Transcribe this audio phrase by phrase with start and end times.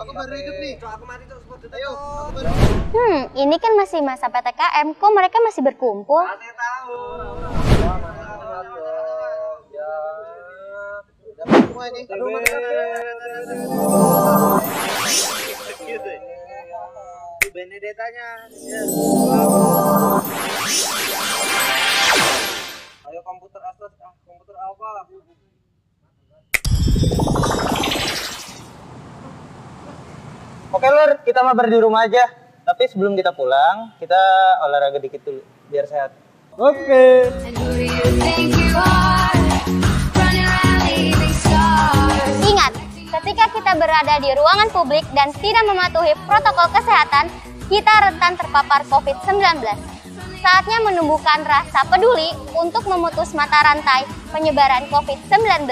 [0.00, 0.74] aku baru hidup nih.
[0.80, 1.38] Aku mati tuh,
[1.76, 2.48] Ayo, aku baru
[2.90, 6.24] Hmm, ini kan masih masa PTKM, kok mereka masih berkumpul?
[31.50, 32.30] Mabar di rumah aja.
[32.62, 34.22] Tapi sebelum kita pulang, kita
[34.62, 36.14] olahraga dikit dulu biar sehat.
[36.54, 37.26] Oke.
[41.34, 42.38] Scars.
[42.46, 42.72] Ingat,
[43.18, 47.26] ketika kita berada di ruangan publik dan tidak mematuhi protokol kesehatan,
[47.66, 49.42] kita rentan terpapar COVID-19.
[50.38, 55.66] Saatnya menumbuhkan rasa peduli untuk memutus mata rantai penyebaran COVID-19.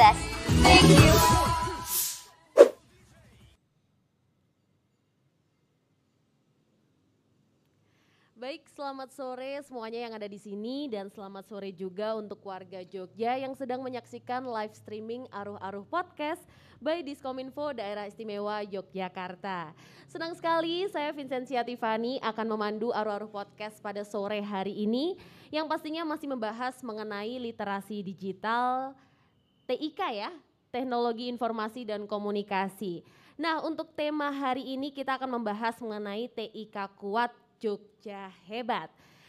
[8.39, 13.35] Baik, selamat sore semuanya yang ada di sini dan selamat sore juga untuk warga Jogja
[13.35, 16.47] yang sedang menyaksikan live streaming Aruh-Aruh Podcast
[16.79, 19.75] by Diskominfo Daerah Istimewa Yogyakarta.
[20.07, 25.19] Senang sekali saya Vincentia Tiffany akan memandu Aruh-Aruh Podcast pada sore hari ini
[25.51, 28.95] yang pastinya masih membahas mengenai literasi digital
[29.67, 30.31] TIK ya,
[30.71, 33.03] Teknologi Informasi dan Komunikasi.
[33.35, 38.89] Nah, untuk tema hari ini kita akan membahas mengenai TIK Kuat Jogja Hebat.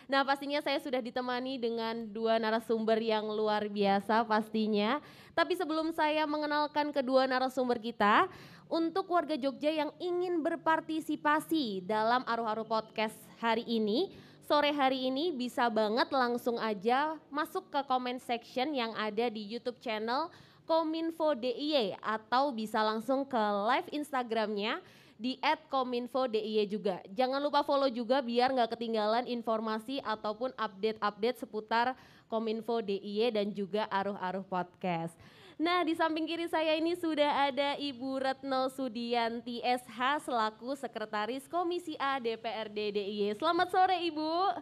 [0.09, 4.97] Nah, pastinya saya sudah ditemani dengan dua narasumber yang luar biasa pastinya.
[5.37, 8.25] Tapi sebelum saya mengenalkan kedua narasumber kita,
[8.69, 14.13] untuk warga Jogja yang ingin berpartisipasi dalam Aruh-Aruh Podcast hari ini,
[14.45, 19.77] sore hari ini bisa banget langsung aja masuk ke comment section yang ada di YouTube
[19.77, 20.33] channel
[20.69, 24.81] Kominfo DIY atau bisa langsung ke live Instagramnya
[25.19, 25.35] di
[25.67, 27.03] @kominfo.diy juga.
[27.11, 31.99] Jangan lupa follow juga biar nggak ketinggalan informasi ataupun update-update seputar
[32.31, 35.17] Kominfo DIY dan juga Aruh-Aruh Podcast.
[35.59, 41.99] Nah, di samping kiri saya ini sudah ada Ibu Retno Sudianti SH selaku Sekretaris Komisi
[41.99, 43.35] A DPRD DIY.
[43.35, 44.55] Selamat sore Ibu.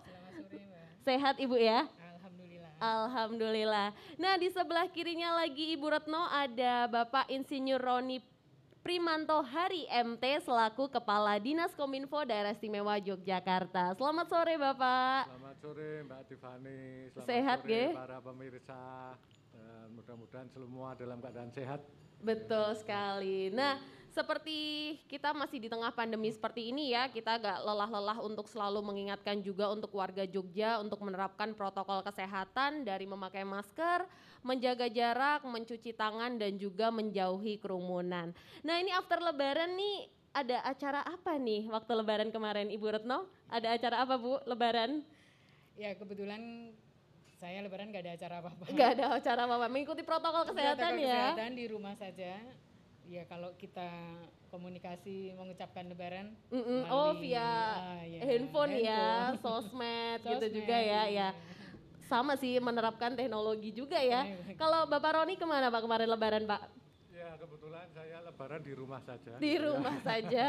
[1.05, 1.85] Sehat Ibu ya?
[1.85, 2.71] Alhamdulillah.
[2.81, 3.87] Alhamdulillah.
[4.17, 8.17] Nah di sebelah kirinya lagi Ibu Retno ada Bapak Insinyur Roni
[8.87, 13.91] Primanto Hari MT selaku Kepala Dinas Kominfo Daerah Istimewa Yogyakarta.
[13.99, 15.27] Selamat sore Bapak.
[15.27, 16.79] Selamat sore Mbak Tiffany.
[17.11, 17.83] Selamat Sehat, sore ge?
[17.91, 18.79] para pemirsa.
[19.51, 21.83] Dan mudah-mudahan semua dalam keadaan sehat.
[22.23, 23.51] Betul sekali.
[23.51, 23.75] Nah,
[24.11, 24.57] seperti
[25.11, 29.69] kita masih di tengah pandemi seperti ini ya, kita agak lelah-lelah untuk selalu mengingatkan juga
[29.69, 34.07] untuk warga Jogja untuk menerapkan protokol kesehatan dari memakai masker,
[34.41, 38.31] menjaga jarak, mencuci tangan dan juga menjauhi kerumunan.
[38.63, 43.25] Nah, ini after lebaran nih ada acara apa nih waktu lebaran kemarin Ibu Retno?
[43.49, 45.01] Ada acara apa Bu lebaran?
[45.77, 46.73] Ya kebetulan
[47.37, 48.63] saya lebaran gak ada acara apa-apa.
[48.73, 51.21] Gak ada acara apa-apa, mengikuti protokol kesehatan Protokol ya.
[51.33, 52.33] Kesehatan di rumah saja.
[53.07, 53.87] Ya kalau kita
[54.51, 56.35] komunikasi mengucapkan lebaran.
[56.51, 56.91] Mm-mm.
[56.91, 59.63] Oh melalui, via ah, ya, handphone, ya, handphone.
[59.63, 61.01] sosmed, gitu Sosmed, juga ya, ya.
[61.07, 61.27] iya.
[62.07, 64.27] Sama sih menerapkan teknologi juga ya.
[64.27, 64.59] Iya.
[64.59, 66.61] Kalau Bapak Roni ke mana Pak kemarin Lebaran Pak?
[67.27, 69.35] Ya kebetulan saya lebaran di rumah saja.
[69.35, 69.67] Di gitu ya.
[69.67, 70.47] rumah saja.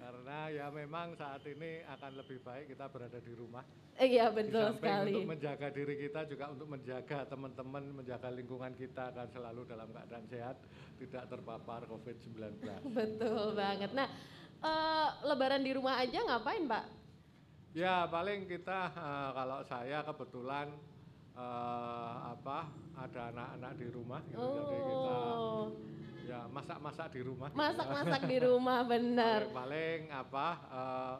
[0.00, 3.60] Karena ya memang saat ini akan lebih baik kita berada di rumah.
[4.00, 5.12] Eh, Iya betul sekali.
[5.20, 10.24] Untuk menjaga diri kita juga untuk menjaga teman-teman, menjaga lingkungan kita akan selalu dalam keadaan
[10.24, 10.56] sehat,
[10.96, 12.40] tidak terpapar COVID-19.
[12.96, 13.92] Betul banget.
[13.92, 14.08] Nah,
[14.64, 16.84] eh, lebaran di rumah aja ngapain, Pak?
[17.76, 20.72] Ya paling kita eh, kalau saya kebetulan
[21.36, 25.66] eh, apa ada anak-anak di rumah gitu, jadi kita Oh,
[26.34, 27.48] ya masak-masak di rumah.
[27.48, 27.58] gitu.
[27.62, 29.40] masak-masak di rumah benar.
[29.46, 31.16] Paling-paling apa eh,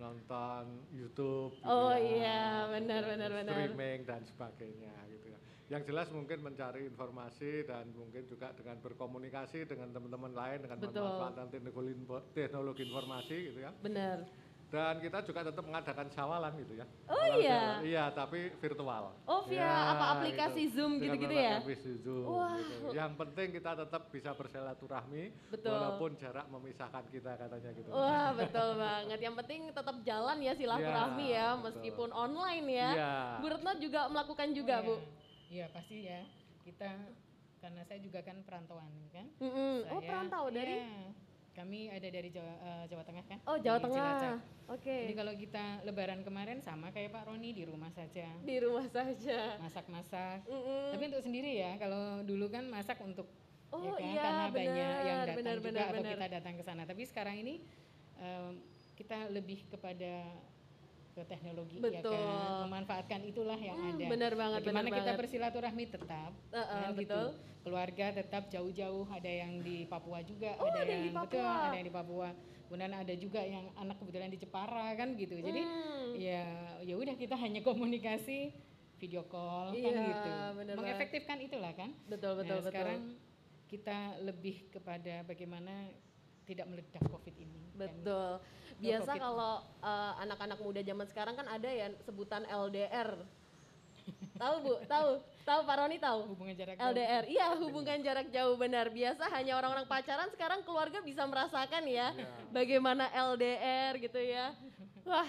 [0.00, 0.64] nonton
[0.96, 1.52] YouTube.
[1.60, 2.42] gitu Oh ya, iya,
[2.72, 3.52] benar benar benar.
[3.52, 5.38] streaming dan sebagainya gitu ya.
[5.70, 11.04] Yang jelas mungkin mencari informasi dan mungkin juga dengan berkomunikasi dengan teman-teman lain dengan Betul.
[11.52, 11.94] teknologi,
[12.34, 13.70] teknologi informasi gitu ya.
[13.78, 14.24] Benar.
[14.70, 16.86] Dan kita juga tetap mengadakan sawalan gitu ya.
[17.04, 17.58] Oh iya?
[17.74, 19.10] jalan- Iya, tapi virtual.
[19.26, 21.58] Oh, via apa, aplikasi Zoom Dengan gitu-gitu ya?
[21.58, 22.54] aplikasi Zoom, Wah.
[22.54, 22.86] gitu.
[22.94, 25.74] Yang penting kita tetap bisa bersilaturahmi Betul.
[25.74, 27.90] walaupun jarak memisahkan kita katanya gitu.
[27.90, 29.18] Wah, betul banget.
[29.18, 31.64] Yang penting tetap jalan ya silaturahmi Iya, ya, betul.
[31.66, 32.88] meskipun online ya.
[32.92, 33.14] Iya.
[33.36, 34.94] Bu Retno juga melakukan juga, Oh, Bu.
[34.94, 35.02] iya.
[35.50, 36.20] Iya pasti ya.
[36.62, 36.88] Kita
[37.58, 39.26] karena saya juga kan perantauan kan.
[39.36, 39.74] Mm-mm.
[39.84, 41.10] Oh, Saya- perantau dari Iya.
[41.60, 43.38] Kami ada dari Jawa, eh, Jawa Tengah kan.
[43.44, 44.36] Oh, Jawa di Tengah.
[44.72, 44.96] Oke.
[45.04, 48.26] Jadi kalau kita lebaran kemarin sama kayak Pak Roni di rumah saja.
[48.40, 49.60] Di rumah saja.
[49.60, 50.48] Masak-masak.
[50.48, 50.96] Mm-mm.
[50.96, 53.28] Tapi untuk sendiri ya, kalau dulu kan masak untuk
[53.70, 56.10] Oh, ya kan, iya, karena banyak yang datang benar, juga benar, atau benar.
[56.10, 56.82] kita datang ke sana.
[56.90, 57.54] Tapi sekarang ini
[58.18, 58.52] em,
[58.98, 60.26] kita lebih kepada
[61.10, 62.14] ke teknologi Betul.
[62.14, 64.06] ya kan, memanfaatkan itulah yang Hmm, ada.
[64.06, 65.20] benar banget, Bagaimana benar kita banget.
[65.20, 66.96] bersilaturahmi tetap, Uh-uh, kan, gitu.
[66.96, 67.26] betul.
[67.60, 71.52] Keluarga tetap jauh-jauh, ada yang di Papua juga, Oh, ada yang di betul, Papua.
[71.62, 72.28] ada yang di Papua.
[72.64, 75.34] Kemudian ada juga yang anak kebetulan di Jepara kan gitu.
[75.36, 76.14] Jadi Hmm.
[76.14, 76.46] ya
[76.80, 78.54] ya udah kita hanya komunikasi
[78.96, 80.30] video call kan Iya, gitu.
[80.56, 81.90] benar Mengefektifkan itulah kan.
[82.06, 82.70] Betul, betul, Nah, betul.
[82.70, 83.00] sekarang
[83.66, 85.90] kita lebih kepada bagaimana
[86.44, 87.74] tidak meledak COVID ini.
[87.74, 87.90] kan.
[88.80, 93.12] Biasa kalau uh, anak-anak muda zaman sekarang kan ada ya sebutan LDR.
[94.40, 94.74] tahu Bu?
[94.88, 95.10] Tahu?
[95.44, 96.20] Tahu Pak Roni tahu?
[96.32, 96.88] Hubungan jarak jauh.
[96.90, 97.24] LDR.
[97.28, 98.86] Iya, hubungan jarak jauh benar.
[98.88, 102.16] Biasa hanya orang-orang pacaran sekarang keluarga bisa merasakan ya
[102.48, 104.56] bagaimana LDR gitu ya.
[105.04, 105.28] Wah,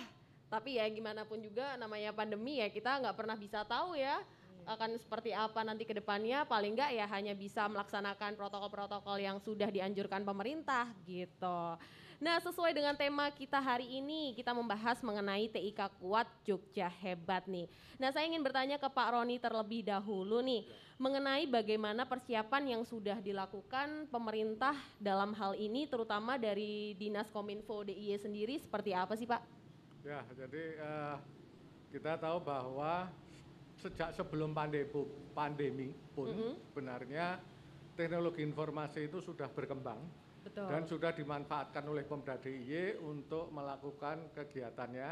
[0.51, 4.19] tapi ya gimana pun juga namanya pandemi ya kita nggak pernah bisa tahu ya
[4.67, 9.71] akan seperti apa nanti ke depannya paling nggak ya hanya bisa melaksanakan protokol-protokol yang sudah
[9.71, 11.79] dianjurkan pemerintah gitu.
[12.21, 17.65] Nah sesuai dengan tema kita hari ini kita membahas mengenai TIK Kuat Jogja Hebat nih.
[17.97, 20.69] Nah saya ingin bertanya ke Pak Roni terlebih dahulu nih
[21.01, 28.21] mengenai bagaimana persiapan yang sudah dilakukan pemerintah dalam hal ini terutama dari Dinas Kominfo DIY
[28.21, 29.41] sendiri seperti apa sih Pak?
[30.05, 31.15] Ya, jadi eh,
[31.89, 33.09] kita tahu bahwa
[33.81, 36.53] sejak sebelum pandemi, pandemi pun Mm-hmm.
[36.69, 37.41] sebenarnya
[37.97, 39.97] teknologi informasi itu sudah berkembang
[40.41, 40.67] Betul.
[40.73, 45.11] dan sudah dimanfaatkan oleh Pemda DIY untuk melakukan kegiatannya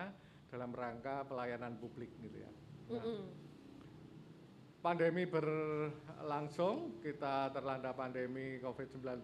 [0.50, 2.52] dalam rangka pelayanan publik gitu ya.
[2.90, 3.22] Nah, Mm-mm.
[4.82, 9.22] pandemi berlangsung, kita terlanda pandemi COVID-19,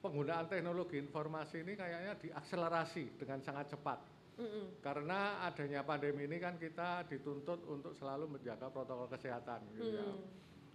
[0.00, 4.00] penggunaan teknologi informasi ini kayaknya diakselerasi dengan sangat cepat.
[4.40, 4.80] Mm-mm.
[4.80, 10.08] Karena adanya pandemi ini kan kita dituntut untuk selalu menjaga protokol kesehatan gitu ya.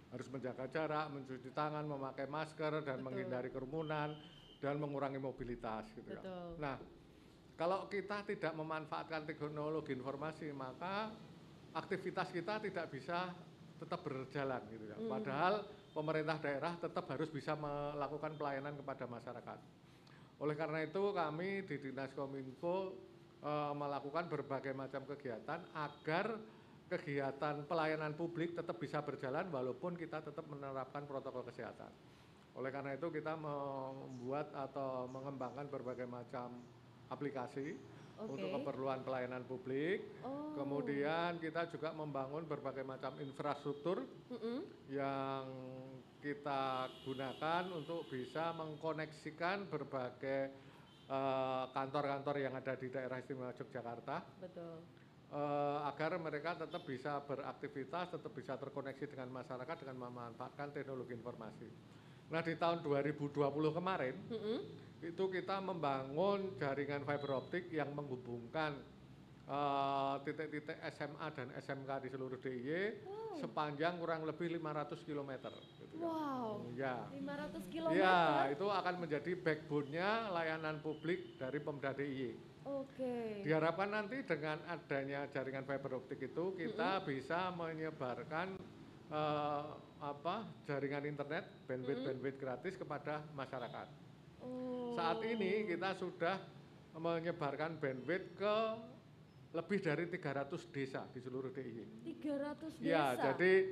[0.08, 3.04] Harus menjaga jarak, mencuci tangan, memakai masker dan Betul.
[3.04, 4.16] menghindari kerumunan
[4.58, 6.22] dan mengurangi mobilitas gitu ya.
[6.24, 6.48] Betul.
[6.58, 6.76] Nah,
[7.58, 11.10] kalau kita tidak memanfaatkan teknologi informasi, maka
[11.74, 13.34] aktivitas kita tidak bisa
[13.78, 14.96] tetap berjalan gitu ya.
[14.98, 15.10] Hmm.
[15.10, 15.54] Padahal
[15.94, 19.58] pemerintah daerah tetap harus bisa melakukan pelayanan kepada masyarakat.
[20.38, 22.94] Oleh karena itu kami di Dinas Kominfo
[23.42, 26.38] eh, melakukan berbagai macam kegiatan agar
[26.88, 31.92] kegiatan pelayanan publik tetap bisa berjalan walaupun kita tetap menerapkan protokol kesehatan.
[32.56, 36.58] Oleh karena itu kita membuat atau mengembangkan berbagai macam
[37.12, 37.76] aplikasi
[38.18, 38.34] Oke.
[38.34, 40.02] untuk keperluan pelayanan publik.
[40.26, 40.56] Oh.
[40.58, 44.02] Kemudian kita juga membangun berbagai macam infrastruktur
[44.32, 44.90] Mm-mm.
[44.90, 45.44] yang
[46.18, 50.50] kita gunakan untuk bisa mengkoneksikan berbagai
[51.06, 54.97] eh, kantor-kantor yang ada di daerah istimewa Yogyakarta Betul.
[55.32, 61.68] Eh, agar mereka tetap bisa beraktivitas, tetap bisa terkoneksi dengan masyarakat dengan memanfaatkan teknologi informasi.
[62.28, 63.32] Nah di tahun 2020
[63.72, 64.58] kemarin Mm-mm.
[65.00, 68.76] itu kita membangun jaringan fiber optik yang menghubungkan
[69.48, 72.82] eh, titik-titik SMA dan SMK di seluruh DIY
[73.38, 75.32] sepanjang kurang lebih 500 km.
[75.78, 76.10] Gitu kan.
[76.10, 76.66] Wow.
[76.74, 77.06] Ya.
[77.14, 77.94] 500 km.
[77.94, 82.34] Ya, itu akan menjadi backbone-nya layanan publik dari Pemda DIY.
[82.64, 83.42] Oke.
[83.46, 88.58] Diharapkan nanti dengan adanya jaringan fiber optik itu kita bisa menyebarkan
[89.12, 89.64] eh,
[89.98, 93.86] apa jaringan internet bandwidth bandwidth gratis kepada masyarakat.
[94.42, 94.94] Oh.
[94.94, 96.38] Saat ini kita sudah
[96.98, 98.56] menyebarkan bandwidth ke
[99.48, 102.04] lebih dari 300 desa di seluruh DIY.
[102.04, 102.84] 300 desa.
[102.84, 103.64] Ya, jadi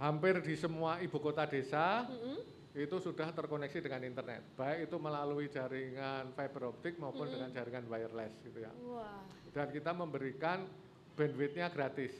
[0.00, 2.40] hampir di semua ibu kota desa Mm-mm.
[2.70, 8.30] Itu sudah terkoneksi dengan internet, baik itu melalui jaringan fiber optik maupun dengan jaringan wireless
[8.46, 8.70] gitu ya.
[8.86, 10.70] Wah, Dan kita memberikan
[11.18, 12.14] bandwidthnya gratis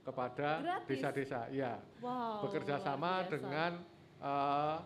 [0.00, 0.88] kepada Gratis?
[0.88, 1.76] desa-desa, ya.
[2.00, 2.40] wow.
[2.48, 3.84] Bekerja sama dengan
[4.24, 4.76] eh,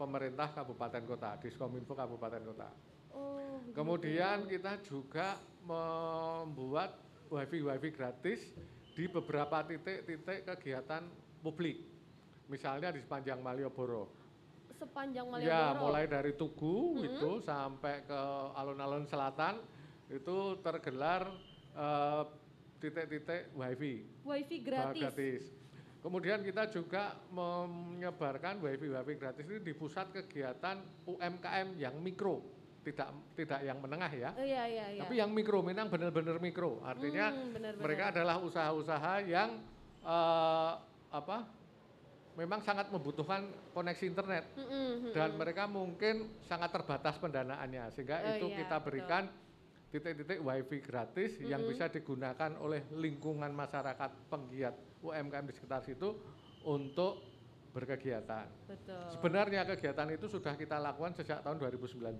[0.00, 2.68] pemerintah kabupaten kota, Diskominfo kabupaten kota.
[3.12, 3.60] Oh.
[3.76, 5.36] Kemudian kita juga
[5.68, 6.96] membuat
[7.28, 8.40] wifi-wifi gratis
[8.96, 11.04] di beberapa titik-titik kegiatan
[11.44, 11.84] publik.
[12.48, 14.21] Misalnya di sepanjang Malioboro.
[14.82, 15.80] Sepanjang Ya, Malioboro.
[15.80, 18.20] mulai dari Tugu itu sampai ke
[18.52, 19.62] alun-alun selatan
[20.08, 21.30] itu tergelar
[21.72, 22.22] eh,
[22.76, 25.42] titik-titik wifi Wifi Bah, gratis.
[26.02, 32.42] Kemudian kita juga menyebarkan wifi-wifi gratis ini di pusat kegiatan UMKM yang mikro,
[32.82, 33.06] tidak
[33.38, 34.30] tidak yang menengah ya.
[34.34, 35.00] Oh, iya iya iya.
[35.06, 36.82] Tapi yang mikro, memang benar-benar mikro.
[36.82, 37.82] Artinya Hmm, benar-benar.
[37.86, 39.62] mereka adalah usaha-usaha yang
[40.02, 40.72] eh,
[41.08, 41.61] apa?
[42.32, 43.44] Memang sangat membutuhkan
[43.76, 45.12] koneksi internet Mm-mm, mm-mm.
[45.12, 49.28] dan mereka mungkin sangat terbatas pendanaannya sehingga Oh itu iya, kita berikan
[49.92, 54.72] titik-titik wifi gratis yang bisa digunakan oleh lingkungan masyarakat penggiat
[55.04, 56.16] UMKM di sekitar situ
[56.64, 57.20] untuk
[57.76, 58.48] berkegiatan.
[58.68, 59.04] Betul.
[59.12, 62.16] Sebenarnya kegiatan itu sudah kita lakukan sejak tahun 2019.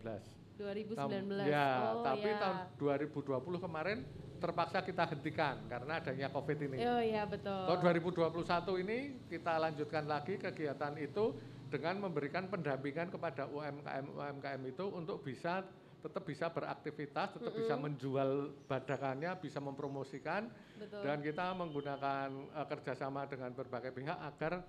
[0.63, 1.43] 2019.
[1.43, 2.39] Tam- Ya, oh, tapi ya.
[2.39, 3.99] tahun 2020 kemarin
[4.39, 6.77] terpaksa kita hentikan karena adanya Covid ini.
[6.83, 7.63] Oh iya betul.
[7.67, 8.99] Tahun 2021 ini
[9.31, 11.39] kita lanjutkan lagi kegiatan itu
[11.71, 15.63] dengan memberikan pendampingan kepada UMKM UMKM itu untuk bisa
[16.03, 20.99] tetap bisa beraktivitas, tetap bisa menjual badakannya, bisa mempromosikan Betul.
[21.07, 22.29] dan kita menggunakan
[22.59, 24.67] eh, kerjasama dengan berbagai pihak agar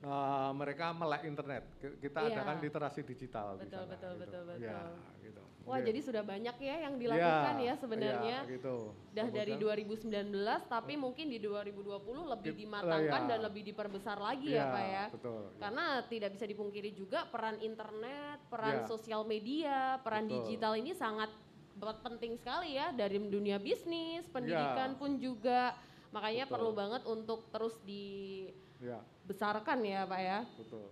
[0.00, 1.64] eh, mereka melek internet.
[1.76, 2.30] Ki- Kita Iya.
[2.32, 4.20] adakan literasi digital di Betul, sana, betul, gitu.
[4.22, 4.90] betul, Ya, betul.
[5.20, 5.42] gitu.
[5.68, 5.84] Wah Oke.
[5.84, 8.38] jadi sudah banyak ya yang dilakukan ya sebenarnya.
[8.40, 8.76] Iya, gitu.
[9.12, 13.28] Dah dari Kemudian- 2019 tapi mungkin di 2020 lebih dimatangkan iya.
[13.28, 15.04] dan lebih diperbesar lagi ya Iya, Pak ya.
[15.12, 15.58] betul, iya.
[15.60, 18.88] Karena tidak bisa dipungkiri juga peran internet, peran Iya.
[18.88, 20.36] sosial media, peran Betul.
[20.40, 21.28] digital ini sangat
[21.78, 24.98] penting sekali ya dari dunia bisnis, pendidikan Iya.
[24.98, 25.76] pun juga.
[26.08, 26.54] Makanya Betul.
[26.56, 27.76] perlu banget untuk terus
[28.80, 29.04] Ya.
[29.28, 30.40] Dibesarkan ya Pak ya.
[30.56, 30.88] Betul.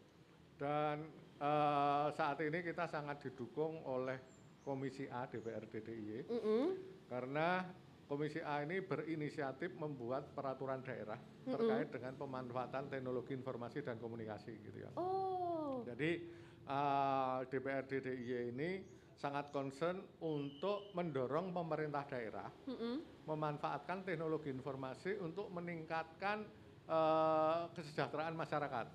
[0.61, 1.09] Dan
[1.41, 4.21] eh, saat ini kita sangat didukung oleh
[4.61, 6.65] Komisi A DPRD DIY Mm-mm.
[7.09, 7.65] karena
[8.05, 11.17] Komisi A ini berinisiatif membuat peraturan daerah
[11.49, 14.93] terkait dengan pemanfaatan teknologi informasi dan komunikasi gitu ya.
[15.01, 16.29] Oh, Jadi
[16.69, 18.71] eh, DPRD DIY ini
[19.17, 23.25] sangat concern untuk mendorong pemerintah daerah mm-mm.
[23.25, 26.45] memanfaatkan teknologi informasi untuk meningkatkan
[26.87, 28.87] eh, kesejahteraan masyarakat.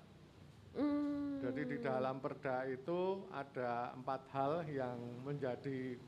[0.72, 1.44] Mm.
[1.44, 6.00] Jadi di dalam perda itu ada empat hal yang menjadi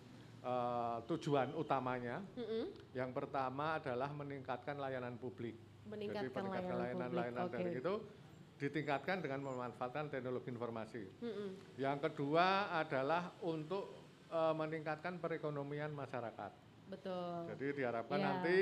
[0.45, 2.25] eh, tujuan utamanya.
[2.37, 2.73] Mm-mm.
[2.97, 5.57] Yang pertama adalah meningkatkan layanan publik.
[5.85, 7.55] Meningkatkan Jadi meningkatkan layanan publik, layanan-layanan oke.
[7.61, 7.95] dari itu
[8.55, 11.03] ditingkatkan dengan memanfaatkan teknologi informasi.
[11.21, 11.49] Mm-mm.
[11.77, 13.93] Yang kedua adalah untuk
[14.33, 16.53] eh, meningkatkan perekonomian masyarakat.
[16.85, 17.49] Betul.
[17.53, 18.25] Jadi diharapkan Ya.
[18.29, 18.57] nanti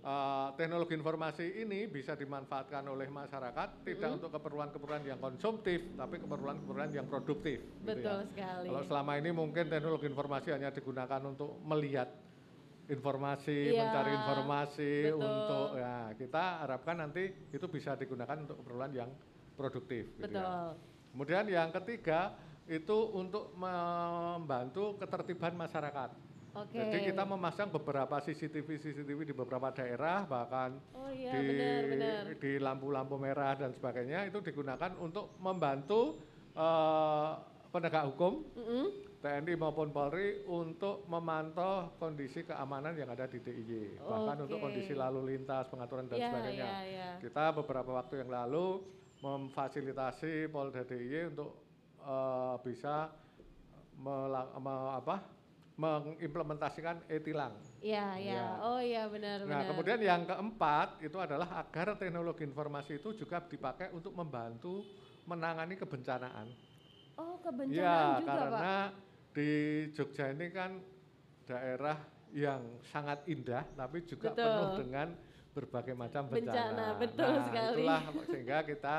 [0.00, 6.90] eh, teknologi informasi ini bisa dimanfaatkan oleh masyarakat tidak untuk keperluan-keperluan yang konsumtif, tapi keperluan-keperluan
[6.90, 7.62] yang produktif.
[7.62, 8.28] gitu Betul ya.
[8.32, 8.66] sekali.
[8.72, 12.08] Kalau selama ini mungkin teknologi informasi hanya digunakan untuk melihat
[12.84, 15.24] informasi, Iya, mencari informasi, betul.
[15.24, 19.10] untuk ya kita harapkan nanti itu bisa digunakan untuk keperluan yang
[19.56, 20.04] produktif.
[20.20, 20.44] gitu ya.
[20.44, 20.68] Betul.
[21.14, 22.34] Kemudian yang ketiga
[22.66, 26.10] itu untuk membantu ketertiban masyarakat.
[26.54, 26.78] Oke.
[26.78, 32.22] Jadi kita memasang beberapa CCTV CCTV di beberapa daerah bahkan Oh iya, di benar, benar.
[32.38, 36.22] di lampu-lampu merah dan sebagainya itu digunakan untuk membantu
[36.54, 37.30] eh,
[37.68, 38.86] penegak hukum Mm-mm.
[39.18, 45.34] TNI maupun Polri untuk memantau kondisi keamanan yang ada di DIY bahkan untuk kondisi lalu
[45.34, 46.62] lintas pengaturan dan Iya, sebagainya.
[46.62, 47.08] iya, iya.
[47.18, 48.78] Kita beberapa waktu yang lalu
[49.18, 51.50] memfasilitasi Polda DIY untuk
[51.98, 53.10] eh, bisa
[53.96, 55.16] mela- me- apa,
[55.74, 57.50] mengimplementasikan e-tilang.
[57.82, 58.34] Iya, iya.
[58.38, 58.46] Ya.
[58.62, 59.70] Oh iya benar Nah, benar.
[59.74, 64.86] kemudian yang keempat itu adalah agar teknologi informasi itu juga dipakai untuk membantu
[65.26, 66.46] menangani kebencanaan.
[67.18, 69.34] Oh, kebencanaan Ya, juga, karena Pak.
[69.34, 69.50] di
[69.94, 70.78] Jogja ini kan
[71.46, 71.98] daerah
[72.34, 74.46] yang sangat indah tapi juga Betul.
[74.46, 75.08] penuh dengan
[75.54, 76.50] berbagai macam bencana.
[76.50, 77.74] Bencana, betul nah, sekali.
[77.78, 78.96] Itulah sehingga kita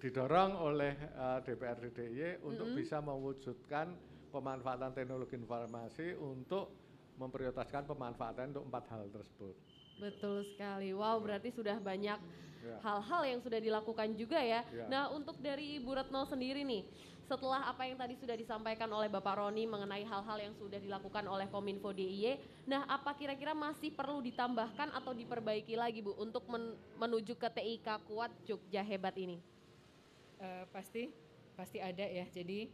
[0.00, 3.92] didorong oleh eh, DPRD DIY untuk bisa mewujudkan
[4.34, 6.74] pemanfaatan teknologi informasi untuk
[7.14, 9.54] memprioritaskan pemanfaatan untuk empat hal tersebut.
[10.02, 10.90] Betul sekali.
[10.90, 12.18] Wow, berarti sudah banyak
[12.64, 12.80] Ya.
[12.80, 14.64] hal-hal yang sudah dilakukan juga ya.
[14.72, 14.88] Ya.
[14.88, 16.88] Nah, untuk dari Ibu Retno sendiri nih,
[17.28, 21.44] setelah apa yang tadi sudah disampaikan oleh Bapak Roni mengenai hal-hal yang sudah dilakukan oleh
[21.52, 27.36] Kominfo DIY, nah apa kira-kira masih perlu ditambahkan atau diperbaiki lagi Bu untuk men- menuju
[27.36, 29.36] ke TIK kuat Jogja hebat ini?
[30.40, 31.12] Eh, pasti
[31.52, 32.24] pasti ada ya.
[32.32, 32.68] Jadi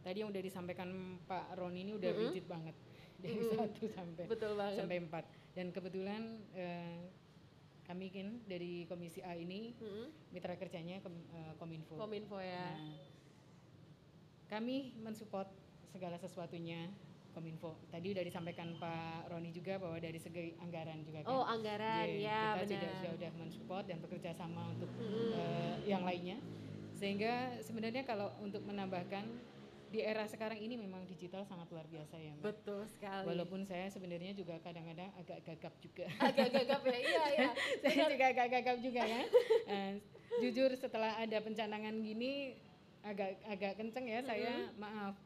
[0.00, 0.88] tadi yang udah disampaikan
[1.24, 2.22] Pak Roni ini udah Mm-mm.
[2.26, 2.76] rigid banget
[3.22, 3.56] dari Mm-mm.
[3.56, 4.78] satu sampai Betul banget.
[4.78, 5.24] sampai empat.
[5.52, 7.02] Dan kebetulan eh,
[7.82, 10.06] kami kan dari Komisi A ini Mm-mm.
[10.30, 11.96] mitra kerjanya Kom- eh, Kominfo.
[11.96, 12.72] Kominfo ya.
[12.72, 12.94] Nah,
[14.48, 15.48] kami mensupport
[15.84, 16.88] segala sesuatunya
[17.28, 17.76] Kominfo.
[17.88, 21.28] Tadi udah disampaikan Pak Roni juga bahwa dari segi anggaran juga kan.
[21.28, 22.94] Oh, anggaran Jadi ya, kita sudah, benar.
[22.96, 25.30] sudah, sudah mensupport dan bekerja sama untuk Mm-mm.
[25.34, 26.40] eh, yang lainnya.
[26.92, 29.22] Sehingga sebenarnya kalau untuk menambahkan
[29.88, 32.32] di era sekarang ini memang digital sangat luar biasa ya.
[32.36, 32.44] Mbak.
[32.44, 33.24] Betul sekali.
[33.24, 36.06] Walaupun saya sebenarnya juga kadang-kadang agak gagap juga.
[36.20, 37.50] agak gagap ya, iya iya.
[37.82, 39.22] saya juga agak gagap juga ya.
[39.68, 39.92] Eh,
[40.44, 42.56] jujur setelah ada pencanangan gini
[43.00, 45.16] agak agak kenceng ya saya maaf.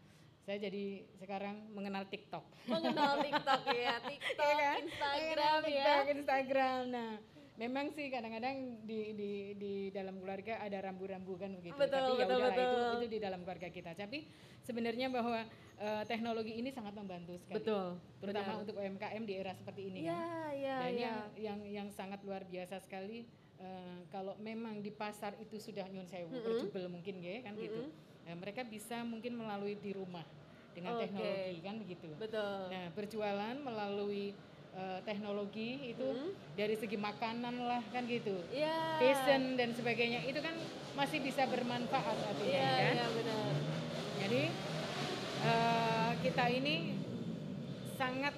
[0.42, 2.42] Saya jadi sekarang mengenal TikTok.
[2.66, 4.80] Mengenal TikTok ya, TikTok, Iya kan?
[4.82, 5.70] Instagram ya.
[5.70, 6.80] TikTok, Instagram.
[6.90, 7.12] Nah,
[7.52, 11.76] memang sih kadang-kadang di di di dalam keluarga ada rambu-rambu kan begitu.
[11.76, 12.92] Betul, Tapi ya betul, udahlah itu betul.
[12.96, 13.90] itu di dalam keluarga kita.
[13.92, 14.18] Tapi
[14.64, 15.40] sebenarnya bahwa
[15.76, 17.60] eh, teknologi ini sangat membantu sekali.
[17.60, 18.00] Betul.
[18.24, 18.62] Terutama benar.
[18.64, 20.52] untuk UMKM di era seperti ini Iya, kan.
[20.56, 21.00] iya, Dan iya.
[21.04, 23.28] yang yang yang sangat luar biasa sekali
[23.60, 26.42] eh, kalau memang di pasar itu sudah nyun sewu Mm-mm.
[26.42, 27.92] berjubel mungkin ya kan gitu.
[28.24, 30.24] Eh, mereka bisa mungkin melalui di rumah
[30.72, 31.04] dengan Oke.
[31.04, 32.08] teknologi kan begitu.
[32.16, 32.72] Betul.
[32.72, 34.32] Nah, berjualan melalui
[34.72, 36.30] eh, teknologi itu Mm.
[36.54, 38.36] dari segi makanan lah kan gitu.
[38.48, 38.98] Iya.
[38.98, 40.56] Fashion dan sebagainya itu kan
[40.92, 42.94] masih bisa bermanfaat artinya Iya, kan.
[42.96, 43.52] iya benar.
[44.20, 44.42] Jadi
[45.42, 46.74] eh, kita ini
[47.96, 48.34] sangat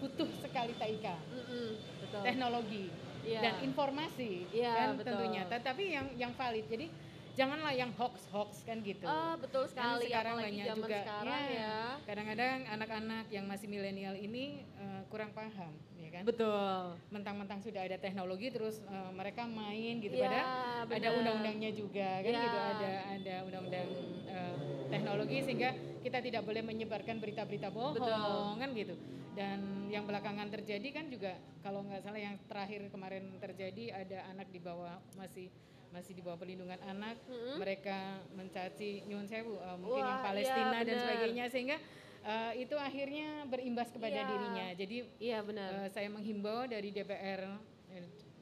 [0.00, 1.68] butuh sekali Mm-mm,
[2.02, 2.22] Betul.
[2.26, 2.86] teknologi
[3.22, 3.40] Iya.
[3.40, 5.14] dan informasi Iya, kan betul.
[5.14, 5.42] tentunya.
[5.46, 6.66] Tetapi yang yang valid.
[6.66, 6.86] Jadi
[7.32, 9.08] janganlah yang hoax hoax kan gitu.
[9.08, 11.76] Ah, betul sekali sekarang apalagi banyak zaman juga sekarang ya.
[12.04, 16.22] Kadang-kadang anak-anak yang masih milenial ini eh, kurang paham, ya kan?
[16.28, 16.82] Betul.
[17.08, 20.46] Mentang-mentang sudah ada teknologi terus eh, mereka main gitu Iya, padahal
[20.92, 22.42] ada undang-undangnya juga kan Iya.
[22.44, 23.88] gitu ada ada undang-undang
[24.28, 24.54] eh,
[24.92, 25.70] teknologi sehingga
[26.04, 28.60] kita tidak boleh menyebarkan berita-berita bohong Betul.
[28.60, 28.94] kan gitu.
[29.32, 31.32] Dan yang belakangan terjadi kan juga
[31.64, 35.48] kalau nggak salah yang terakhir kemarin terjadi ada anak di bawah masih
[35.92, 37.60] masih di bawah perlindungan anak Mm-mm.
[37.60, 37.98] mereka
[38.32, 41.76] mencaci nyuwun sewu eh, mungkin yang Wah, Palestina iya, dan sebagainya sehingga
[42.24, 44.26] eh, itu akhirnya berimbas kepada Iya.
[44.26, 44.66] dirinya.
[44.72, 45.68] Jadi Iya benar.
[45.84, 47.44] Eh, saya menghimbau dari DPR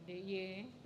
[0.06, 0.32] DIY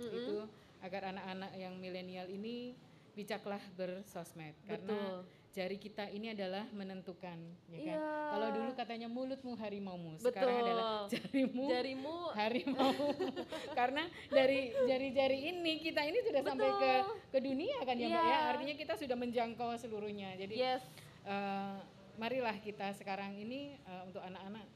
[0.01, 0.09] Mm-mm.
[0.11, 0.35] itu
[0.81, 2.73] agar anak-anak yang milenial ini
[3.13, 5.44] bijaklah bersosmed karena Betul.
[5.55, 7.39] Jari kita ini adalah menentukan
[7.71, 7.95] ya kan.
[7.95, 8.11] Iya.
[8.35, 10.35] Kalau dulu katanya mulutmu harimaumu, Betul.
[10.35, 12.91] sekarang adalah jarimu Jarimu harimau.
[13.79, 16.91] karena dari jari-jari ini kita ini sudah sampai ke
[17.31, 18.27] ke dunia kan ya Mbak ya.
[18.27, 18.39] Iya.
[18.51, 20.35] Artinya kita sudah menjangkau seluruhnya.
[20.35, 20.83] Jadi yes.
[21.23, 21.79] eh,
[22.19, 24.67] marilah kita sekarang ini eh, untuk anak-anak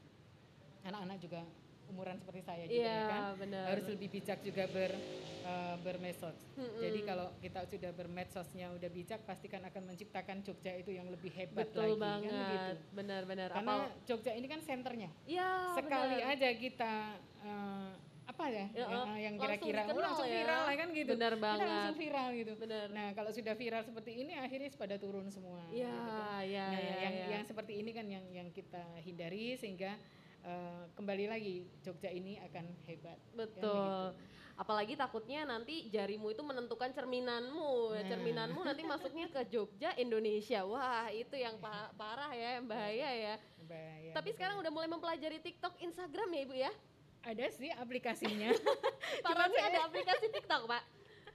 [0.80, 1.44] anak-anak juga
[1.90, 3.64] umuran seperti saya juga Iya, ya kan benar.
[3.68, 4.92] harus lebih bijak juga ber
[5.40, 6.36] eh, bermedsos.
[6.54, 6.78] Mm-mm.
[6.78, 11.66] Jadi kalau kita sudah bermedsosnya udah bijak pastikan akan menciptakan Jogja itu yang lebih hebat
[11.66, 12.30] Betul lagi banget.
[12.30, 12.72] kan begitu.
[12.92, 13.48] Benar-benar.
[13.50, 15.10] Karena Apal- Jogja ini kan senternya.
[15.24, 16.32] Iya, Sekali benar.
[16.32, 16.92] aja kita
[17.40, 17.90] eh,
[18.22, 20.34] apa ya, Ya, yang, eh, yang langsung kira-kira oh, dikenal langsung ya.
[20.36, 21.10] viral lah kan gitu.
[21.10, 21.66] Benar Kita banget.
[21.66, 22.52] langsung viral gitu.
[22.56, 22.86] Benar.
[22.90, 25.60] Nah, kalau sudah viral seperti ini akhirnya pada turun semua.
[25.68, 26.42] Iya, gitu kan.
[26.44, 27.26] iya, Nah, iya, yang iya.
[27.28, 29.98] yang seperti ini kan yang yang kita hindari sehingga
[30.44, 33.18] eh, kembali lagi Jogja ini akan hebat.
[33.18, 33.72] Kan Betul.
[34.12, 34.38] begitu.
[34.60, 37.96] Apalagi takutnya nanti jarimu itu menentukan cerminanmu.
[37.96, 38.04] Nah.
[38.04, 40.68] Cerminanmu nanti masuknya ke Jogja, Indonesia.
[40.68, 43.34] Wah, itu yang pa- parah ya, yang bahaya ya.
[43.64, 44.36] Bahaya, Tapi betul.
[44.36, 46.72] sekarang udah mulai mempelajari TikTok, Instagram ya Ibu ya?
[47.20, 48.48] ada sih aplikasinya.
[49.24, 50.82] Pak Roni ada aplikasi TikTok, Pak?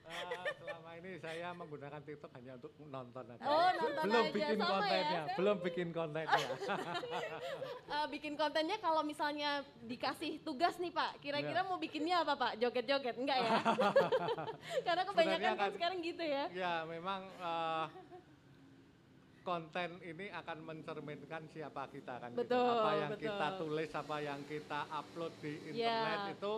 [0.06, 0.22] Eh,
[0.56, 3.42] selama ini saya menggunakan TikTok hanya untuk nonton aja.
[3.42, 4.32] Oh, nonton belum aja.
[4.32, 4.70] bikin Sama ya.
[4.72, 6.46] kontennya, belum bikin kontennya.
[7.86, 11.64] Eh, bikin kontennya kalau misalnya dikasih tugas nih Pak, kira-kira Ya.
[11.64, 12.52] mau bikinnya apa Pak?
[12.56, 13.14] Joget-joget?
[13.14, 13.50] Enggak ya?
[14.86, 16.44] Karena kebanyakan Sebenarnya kan sekarang gitu ya.
[16.50, 17.86] ya, memang eh,
[19.40, 22.30] konten ini akan mencerminkan siapa kita kan.
[22.30, 22.42] gitu.
[22.42, 23.22] Betul, Apa yang betul.
[23.24, 25.94] kita tulis, apa yang kita upload di Ya.
[25.94, 26.52] internet itu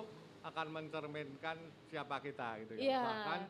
[0.49, 1.57] akan mencerminkan
[1.87, 2.81] siapa kita gitu ya.
[2.81, 3.01] Iya.
[3.05, 3.41] Bahkan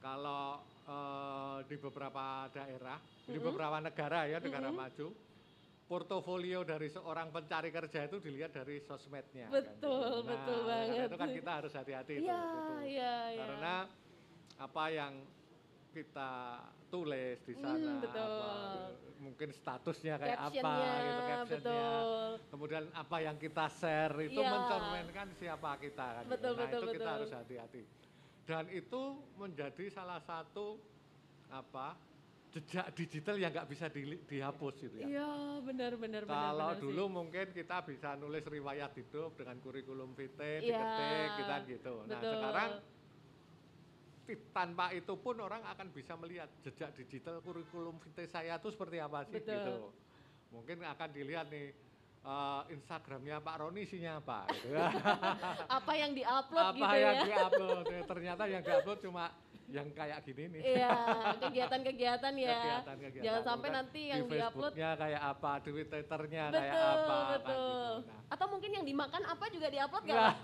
[0.00, 0.44] kalau
[0.86, 3.46] eh, di beberapa daerah, di Mm-mm.
[3.50, 4.80] beberapa negara ya, negara Mm-mm.
[4.80, 5.06] maju,
[5.90, 9.50] portofolio dari seorang pencari kerja itu dilihat dari sosmednya.
[9.50, 10.30] kan Betul, gitu.
[10.30, 11.08] betul Nah, oleh karena banget.
[11.10, 12.24] Itu kan kita harus hati-hati itu.
[12.30, 12.72] Iya, gitu.
[12.86, 13.40] iya, iya.
[13.42, 13.74] Karena
[14.60, 15.12] apa yang
[15.90, 16.32] kita
[16.86, 18.22] tulis di sana, Hmm, betul.
[18.22, 18.50] apa,
[19.20, 21.44] mungkin statusnya kayak apa, gitu captionnya.
[21.46, 22.28] betul.
[22.48, 24.48] Kemudian apa yang kita share itu Iya.
[24.50, 26.22] mencerminkan siapa kita kan.
[26.24, 26.32] gitu.
[26.32, 27.14] Betul, nah betul, itu kita betul.
[27.14, 27.82] harus hati-hati.
[28.42, 29.02] dan itu
[29.38, 30.74] menjadi salah satu
[31.46, 31.94] apa
[32.50, 35.06] jejak digital yang nggak bisa di- dihapus gitu ya.
[35.06, 35.30] Iya,
[35.62, 36.26] benar benar.
[36.26, 37.14] Kalau benar dulu sih.
[37.14, 41.94] mungkin kita bisa nulis riwayat hidup dengan kurikulum vitae, Iya, diketik, kita gitu.
[42.02, 42.32] Nah betul.
[42.34, 42.82] sekarang ti-
[44.50, 49.26] tanpa itu pun orang akan bisa melihat jejak digital kurikulum vitae saya itu seperti apa
[49.26, 49.54] sih Betul.
[49.54, 49.74] gitu.
[50.50, 51.70] Mungkin akan dilihat nih
[52.26, 54.74] eh, Instagramnya Pak Roni isinya apa gitu.
[55.78, 57.24] apa yang diupload apa gitu yang ya.
[57.24, 59.24] diupload Ya, ternyata yang diupload cuma
[59.70, 60.62] yang kayak gini nih.
[60.76, 60.90] Iya,
[61.46, 62.50] kegiatan-kegiatan ya.
[62.58, 63.24] Kegiatan-kegiatan.
[63.24, 67.14] Jangan sampai Bukan nanti yang di diupload Facebooknya kayak apa, di Twitternya kayak betul, apa,
[67.14, 67.50] kayak betul.
[67.50, 68.10] gitu.
[68.10, 70.14] Nah, Atau mungkin yang dimakan apa juga diupload Iya.
[70.14, 70.34] gak?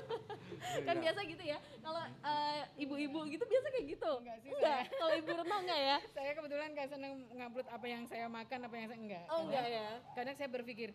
[0.88, 1.02] kan iya.
[1.08, 1.58] biasa gitu ya.
[1.80, 4.10] Kalau eh, ibu-ibu gitu biasa kayak gitu.
[4.20, 4.80] Enggak sih, Enggak.
[4.92, 5.96] Kalau ibu Retno enggak ya?
[6.12, 9.24] Saya kebetulan nggak seneng ngupload apa yang saya makan, apa yang saya enggak.
[9.32, 9.88] Oh enggak ya.
[10.12, 10.92] Kadang saya berpikir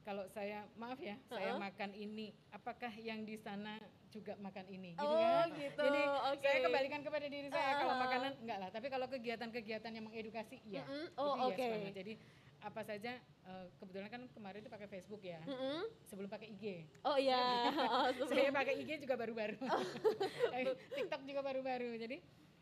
[0.00, 1.60] kalau saya maaf ya, saya Heeh.
[1.60, 3.76] makan ini, apakah yang di sana
[4.08, 5.54] juga makan ini, gitu Oh, kan?
[5.54, 5.82] gitu.
[5.82, 6.02] Jadi
[6.34, 6.42] Oke.
[6.42, 8.02] saya kembalikan kepada diri saya kalau Uh-uh.
[8.02, 10.82] makanan enggak lah, tapi kalau kegiatan-kegiatan yang mengedukasi, iya.
[10.82, 11.04] Mm-mm.
[11.06, 11.66] Itu Oh, yes oke.
[11.68, 11.94] banget.
[11.94, 12.12] Jadi
[12.60, 15.80] apa saja eh, kebetulan kan kemarin itu pakai Facebook ya, Mm-mm.
[16.04, 16.64] sebelum pakai IG.
[17.02, 17.40] Oh iya.
[17.90, 19.56] Oh, sebelum- saya pakai IG juga baru-baru.
[20.56, 21.90] Eh, TikTok juga baru-baru.
[21.96, 22.16] Jadi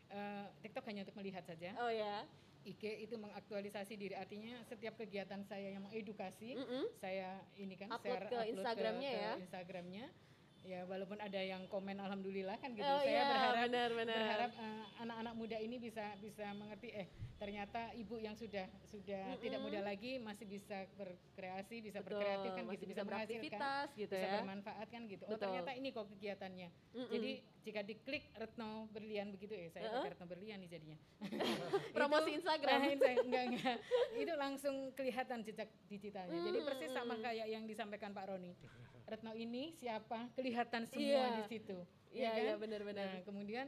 [0.09, 1.73] eh, TikTok hanya untuk melihat saja.
[1.77, 2.23] Oh ya.
[2.67, 6.91] IG itu mengaktualisasi diri artinya setiap kegiatan saya yang mengedukasi Mm-mm.
[6.99, 9.33] saya ini kan Upload share ke Instagramnya ke ya?
[9.39, 10.05] Instagramnya
[10.61, 12.83] ya walaupun ada yang komen alhamdulillah kan gitu.
[12.83, 14.17] Oh saya iya, berharap benar, benar.
[14.17, 19.59] berharap eh, anak-anak muda ini bisa bisa mengerti eh ternyata ibu yang sudah sudah tidak
[19.59, 24.11] muda lagi masih bisa berkreasi bisa Betul, berkreatif kan masih gitu bisa menghasilkan, beraktivitas gitu
[24.11, 24.31] bisa ya.
[24.35, 25.23] bermanfaat kan gitu.
[25.23, 25.43] Oh Betul.
[25.47, 26.69] ternyata ini kok kegiatannya.
[27.07, 30.97] Jadi jika diklik Retno Berlian begitu ya saya pakai Retno Berlian nih jadinya.
[31.95, 32.79] Promosi Itu- Instagram.
[32.89, 33.77] Insta- enggak enggak.
[34.13, 36.35] Itu langsung kelihatan jejak digitalnya.
[36.35, 38.51] Jadi Hmm, persis sama kayak yang disampaikan Pak Roni.
[39.07, 40.29] Retno ini siapa?
[40.29, 41.37] Kelihatan semua Iya.
[41.37, 41.77] di situ
[42.09, 42.43] Iya, ya kan?
[42.43, 43.05] iya, benar-benar.
[43.07, 43.67] nah kemudian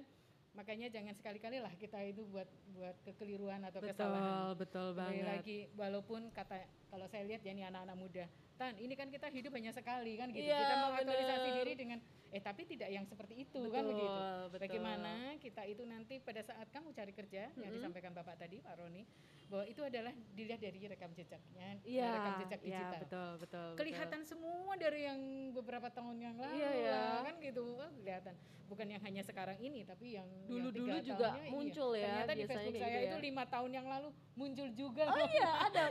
[0.52, 5.26] makanya jangan sekali-kali lah kita itu buat buat kekeliruan atau Betul, kesalahan betul Kembali banget.
[5.40, 6.60] lagi walaupun kata
[6.92, 8.26] kalau saya lihat ya ini anak-anak muda
[8.60, 12.40] tan ini kan kita hidup hanya sekali kan gitu Iya, kita mengaktualisasi diri dengan eh
[12.40, 14.20] tapi tidak yang seperti itu Betul, kan begitu
[14.52, 14.60] betul.
[14.60, 19.04] bagaimana kita itu nanti pada saat kamu cari kerja yang disampaikan bapak tadi Pak Roni
[19.48, 23.68] bahwa itu adalah dilihat dari rekam jejaknya Iya, rekam jejak iya, digital betul, betul.
[23.72, 23.80] betul.
[23.80, 25.20] kelihatan semua dari yang
[25.52, 26.92] beberapa tahun yang lalu Iya, ya.
[26.92, 27.66] lah, kan gitu
[28.00, 28.36] kelihatan
[28.72, 31.50] bukan yang hanya sekarang ini tapi yang yang Dulu-dulu tiga juga iya.
[31.50, 33.24] muncul ya, ternyata di Facebook saya gitu itu ya.
[33.24, 35.84] lima tahun yang lalu muncul juga Oh iya ada.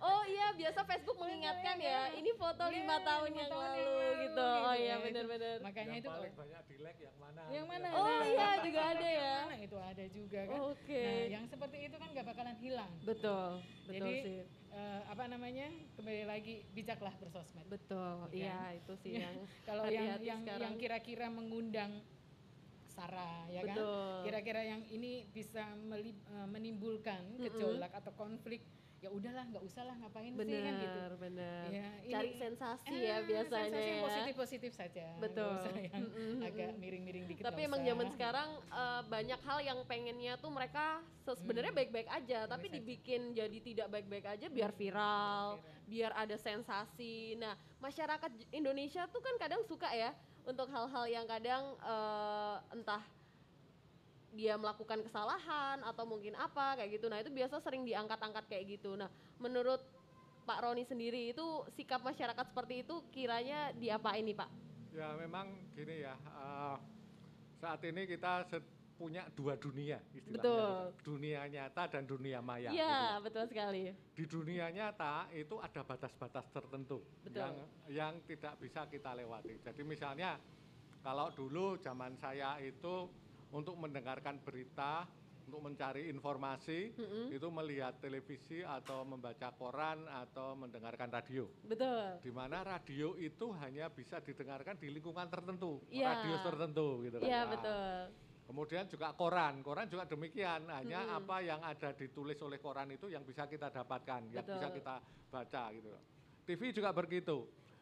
[0.00, 2.00] Oh iya biasa Facebook mengingatkan ya.
[2.12, 4.46] Ini foto Iya, lima tahun yang tahun lalu yang lalu gitu.
[4.46, 5.04] Oh iya Ya, itu.
[5.06, 5.56] benar-benar.
[5.60, 7.42] makanya yang itu paling oh, banyak di like yang mana?
[7.48, 9.16] yang mana Oh Nah, iya juga ada ya.
[9.16, 11.02] yang mana itu ada juga kan Oke.
[11.02, 13.50] nah yang seperti itu kan gak bakalan hilang Betul,
[13.82, 14.40] betul jadi sih.
[14.70, 18.28] eh, apa namanya kembali lagi bijaklah bersosmed Betul.
[18.30, 18.46] Iya.
[18.46, 20.62] Iya itu sih yang kalau yang hati-hati yang sekarang.
[20.62, 21.92] yang kira-kira mengundang
[22.96, 24.16] sara ya kan Betul.
[24.24, 28.64] kira-kira yang ini bisa meli- eh, menimbulkan gejolak atau konflik
[28.96, 31.64] ya udahlah nggak usah lah ngapain sih kan gitu benar, benar.
[31.68, 34.02] Ya, Cari ini- sensasi Eh, ya biasanya sensasi yang ya.
[34.02, 35.52] positif-positif saja Betul.
[35.52, 36.40] usah yang Mm-mm.
[36.40, 37.88] agak miring-miring dikit Tapi emang usah.
[37.92, 40.84] zaman sekarang eh, banyak hal yang pengennya tuh mereka
[41.20, 41.78] se- sebenarnya Hmm.
[41.78, 47.36] baik-baik aja, tapi dibikin jadi tidak baik-baik aja biar viral, biar ada sensasi.
[47.36, 53.02] Nah, masyarakat Indonesia tuh kan kadang suka ya untuk hal-hal yang kadang eh, entah
[54.36, 57.08] dia melakukan kesalahan atau mungkin apa kayak gitu.
[57.08, 58.94] Nah, itu biasa sering diangkat-angkat kayak gitu.
[58.94, 59.08] Nah,
[59.40, 59.80] menurut
[60.46, 64.50] Pak Roni sendiri itu sikap masyarakat seperti itu kiranya diapain nih, Pak?
[64.94, 66.76] Ya memang gini ya, eh,
[67.58, 68.46] saat ini kita
[68.96, 70.40] punya dua dunia istilahnya.
[70.40, 70.80] Betul.
[71.04, 72.72] Dunia nyata dan dunia maya.
[72.72, 72.80] gitu.
[72.80, 73.92] Iya, betul sekali.
[74.16, 77.40] Di dunia nyata itu ada batas-batas tertentu Betul.
[77.44, 77.54] yang
[77.86, 79.60] yang tidak bisa kita lewati.
[79.60, 80.40] Jadi misalnya
[81.00, 83.06] kalau dulu zaman saya itu
[83.52, 85.06] untuk mendengarkan berita,
[85.46, 86.90] untuk mencari informasi,
[87.30, 91.46] itu melihat televisi atau membaca koran atau mendengarkan radio.
[91.62, 92.18] Betul.
[92.18, 96.10] di mana radio itu hanya bisa didengarkan di lingkungan tertentu, Iya.
[96.18, 97.28] radius tertentu gitu kan.
[97.30, 97.94] Iya, Nah, betul.
[98.46, 103.26] Kemudian juga koran, koran juga demikian, hanya apa yang ada ditulis oleh koran itu yang
[103.26, 104.78] bisa kita dapatkan, yang bisa Betul.
[104.78, 104.94] kita
[105.34, 105.90] baca gitu.
[106.46, 107.38] TV juga begitu.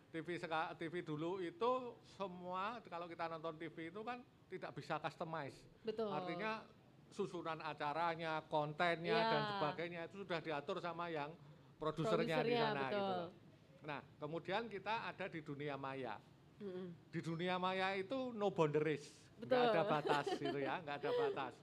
[0.09, 0.41] TV
[0.79, 1.71] TV dulu itu
[2.17, 5.61] semua kalau kita nonton TV itu kan tidak bisa customize.
[5.85, 6.09] Betul.
[6.09, 6.65] Artinya
[7.13, 9.31] susunan acaranya, kontennya Iya.
[9.31, 11.31] dan sebagainya itu sudah diatur sama yang
[11.77, 12.99] produsernya di sana gitu.
[12.99, 13.19] betul.
[13.21, 13.31] loh.
[13.85, 16.17] Nah, kemudian kita ada di dunia maya.
[16.63, 17.13] Mm-mm.
[17.13, 19.13] Di dunia maya itu no boundaries,
[19.45, 19.75] nggak Betul.
[19.77, 21.55] ada batas gitu ya, nggak ada batas.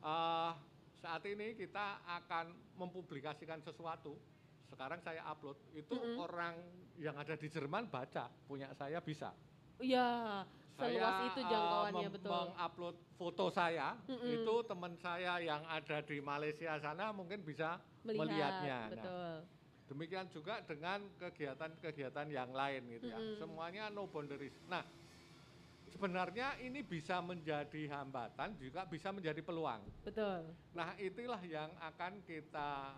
[0.00, 0.52] Eh,
[1.00, 4.16] saat ini kita akan mempublikasikan sesuatu.
[4.70, 6.54] Sekarang saya upload, itu orang
[6.94, 9.34] yang ada di Jerman baca, punya saya bisa.
[9.80, 10.44] Iya,
[10.76, 12.30] seluas saya itu eh, jangkauannya mem- betul.
[12.30, 14.36] mengupload foto saya Mm-mm.
[14.40, 18.78] itu teman saya yang ada di Malaysia sana mungkin bisa Melihat, melihatnya.
[18.80, 19.32] Nah, betul.
[19.92, 23.18] demikian juga dengan kegiatan-kegiatan yang lain gitu ya.
[23.18, 23.36] Mm-mm.
[23.40, 24.54] Semuanya no boundaries.
[24.68, 24.84] Nah,
[25.90, 29.82] sebenarnya ini bisa menjadi hambatan juga bisa menjadi peluang.
[30.06, 30.54] Betul.
[30.72, 32.94] Nah, itulah yang akan kita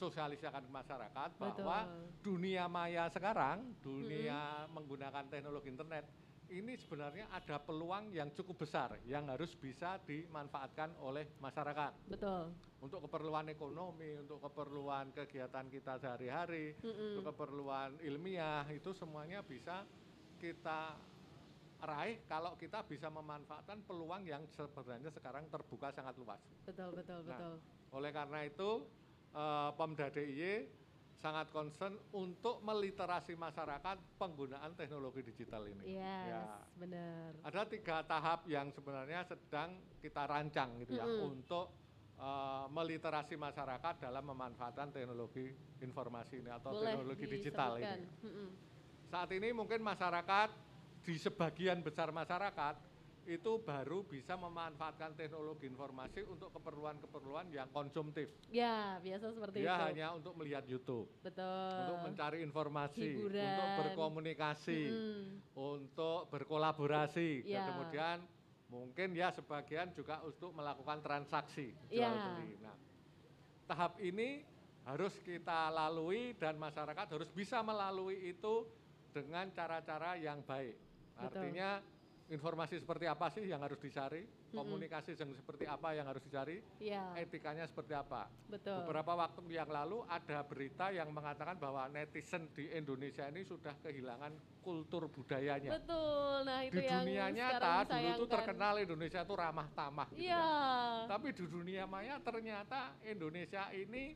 [0.00, 2.24] sosialisasikan ke masyarakat bahwa Betul.
[2.24, 6.08] dunia maya sekarang, dunia menggunakan teknologi internet
[6.50, 12.50] ini sebenarnya ada peluang yang cukup besar yang harus bisa dimanfaatkan oleh masyarakat Betul.
[12.82, 17.22] untuk keperluan ekonomi, untuk keperluan kegiatan kita sehari-hari, Mm-mm.
[17.22, 19.86] untuk keperluan ilmiah itu semuanya bisa
[20.42, 20.98] kita
[21.80, 26.40] raih kalau kita bisa memanfaatkan peluang yang sebenarnya sekarang terbuka sangat luas.
[26.64, 27.54] Betul, betul, Nah, betul.
[27.90, 28.70] Oleh karena itu,
[29.32, 30.78] eh, Pemda DIY
[31.20, 36.00] sangat concern untuk meliterasi masyarakat penggunaan teknologi digital ini.
[36.00, 36.44] Yes, Ya.
[36.80, 37.30] benar.
[37.44, 41.28] Ada tiga tahap yang sebenarnya sedang kita rancang gitu ya Mm-mm.
[41.36, 41.76] untuk
[42.20, 48.04] eh, meliterasi masyarakat dalam memanfaatkan teknologi informasi ini atau Boleh teknologi digital ini.
[48.24, 48.48] Mm-mm.
[49.08, 50.69] Saat ini mungkin masyarakat
[51.00, 52.76] di sebagian besar masyarakat
[53.28, 58.32] itu baru bisa memanfaatkan teknologi informasi untuk keperluan-keperluan yang konsumtif.
[58.48, 59.84] Ya, biasa seperti Dia itu.
[59.92, 61.70] hanya untuk melihat YouTube, Betul.
[61.78, 63.44] untuk mencari informasi, hiburan.
[63.44, 65.24] untuk berkomunikasi, Mm-mm.
[65.54, 67.62] untuk berkolaborasi, dan Ya.
[67.70, 68.16] kemudian
[68.66, 72.24] mungkin ya sebagian juga untuk melakukan transaksi jual Ya.
[72.24, 72.56] beli.
[72.58, 72.76] Nah,
[73.68, 74.42] tahap ini
[74.88, 78.66] harus kita lalui dan masyarakat harus bisa melalui itu
[79.12, 80.89] dengan cara-cara yang baik.
[81.20, 81.70] Artinya
[82.30, 84.22] informasi seperti apa sih yang harus dicari,
[84.54, 88.30] komunikasi yang seperti apa yang harus dicari, Ya, etikanya seperti apa.
[88.46, 88.86] betul.
[88.86, 94.30] Beberapa waktu yang lalu ada berita yang mengatakan bahwa netizen di Indonesia ini sudah kehilangan
[94.62, 95.74] kultur budayanya.
[95.74, 96.46] Betul.
[96.46, 100.38] Nah, itu Di yang dunia nyata dulu itu terkenal Indonesia itu ramah tamah gitu Iya.
[100.38, 101.10] ya.
[101.10, 104.14] Tapi di dunia maya ternyata Indonesia ini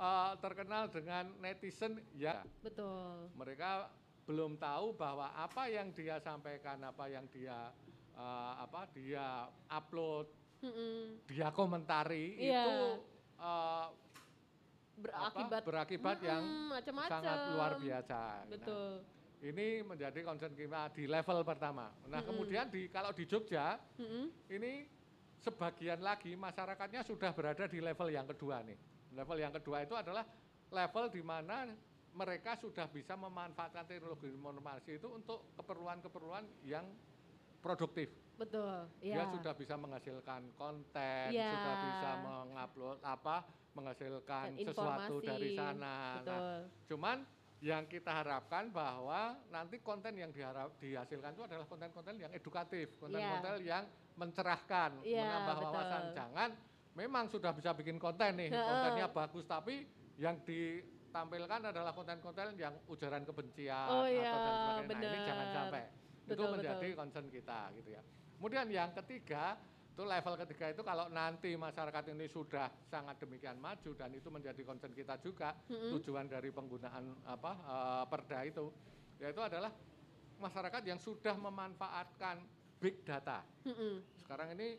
[0.00, 3.28] eh, terkenal dengan netizen ya Betul.
[3.36, 3.92] mereka
[4.30, 7.74] belum tahu bahwa apa yang dia sampaikan, apa yang dia
[8.14, 10.30] eh, apa dia upload,
[10.62, 11.18] Mm-mm.
[11.26, 12.62] dia komentari Iya.
[12.62, 12.78] itu
[13.42, 13.86] eh,
[15.00, 17.10] Berakibat apa, berakibat Mm-mm, yang macam-macam.
[17.10, 18.20] sangat luar biasa.
[18.20, 18.90] Nah, Betul.
[19.40, 21.88] ini menjadi concern kita di level pertama.
[22.04, 24.28] Nah, kemudian di kalau di Jogja Mm-mm.
[24.52, 24.84] ini
[25.40, 28.76] sebagian lagi masyarakatnya sudah berada di level yang kedua nih.
[29.16, 30.22] Level yang kedua itu adalah
[30.68, 31.64] level di mana
[32.14, 36.86] mereka sudah bisa memanfaatkan teknologi informasi itu untuk keperluan-keperluan yang
[37.62, 38.10] produktif.
[38.34, 38.88] Betul.
[39.04, 39.32] Dia Iya.
[39.36, 41.52] sudah bisa menghasilkan konten, Ya.
[41.52, 43.44] sudah bisa mengupload apa,
[43.76, 45.76] menghasilkan sesuatu dari sana.
[45.76, 46.58] Nah, Betul.
[46.88, 47.16] cuman
[47.60, 53.60] yang kita harapkan bahwa nanti konten yang diharap, dihasilkan itu adalah konten-konten yang edukatif, konten-konten
[53.60, 53.84] yang
[54.16, 55.66] mencerahkan, Iya, menambah betul.
[55.68, 56.02] wawasan.
[56.16, 56.50] Jangan
[56.96, 59.84] memang sudah bisa bikin konten nih, kontennya bagus, tapi
[60.16, 60.40] yang
[61.10, 64.94] ditampilkan adalah konten-konten yang ujaran kebencian Oh, atau iya, dan sebagainya.
[64.94, 65.82] Nah, ini jangan sampai.
[66.30, 66.98] itu Betul, menjadi betul.
[67.02, 68.02] concern kita gitu ya.
[68.38, 69.58] Kemudian yang ketiga
[69.90, 74.62] itu level ketiga itu kalau nanti masyarakat ini sudah sangat demikian maju dan itu menjadi
[74.62, 78.70] concern kita juga tujuan dari penggunaan apa eh, perda itu
[79.18, 79.74] yaitu adalah
[80.38, 82.46] masyarakat yang sudah memanfaatkan
[82.78, 83.42] big data.
[83.66, 84.00] Mm-mm.
[84.22, 84.78] Sekarang ini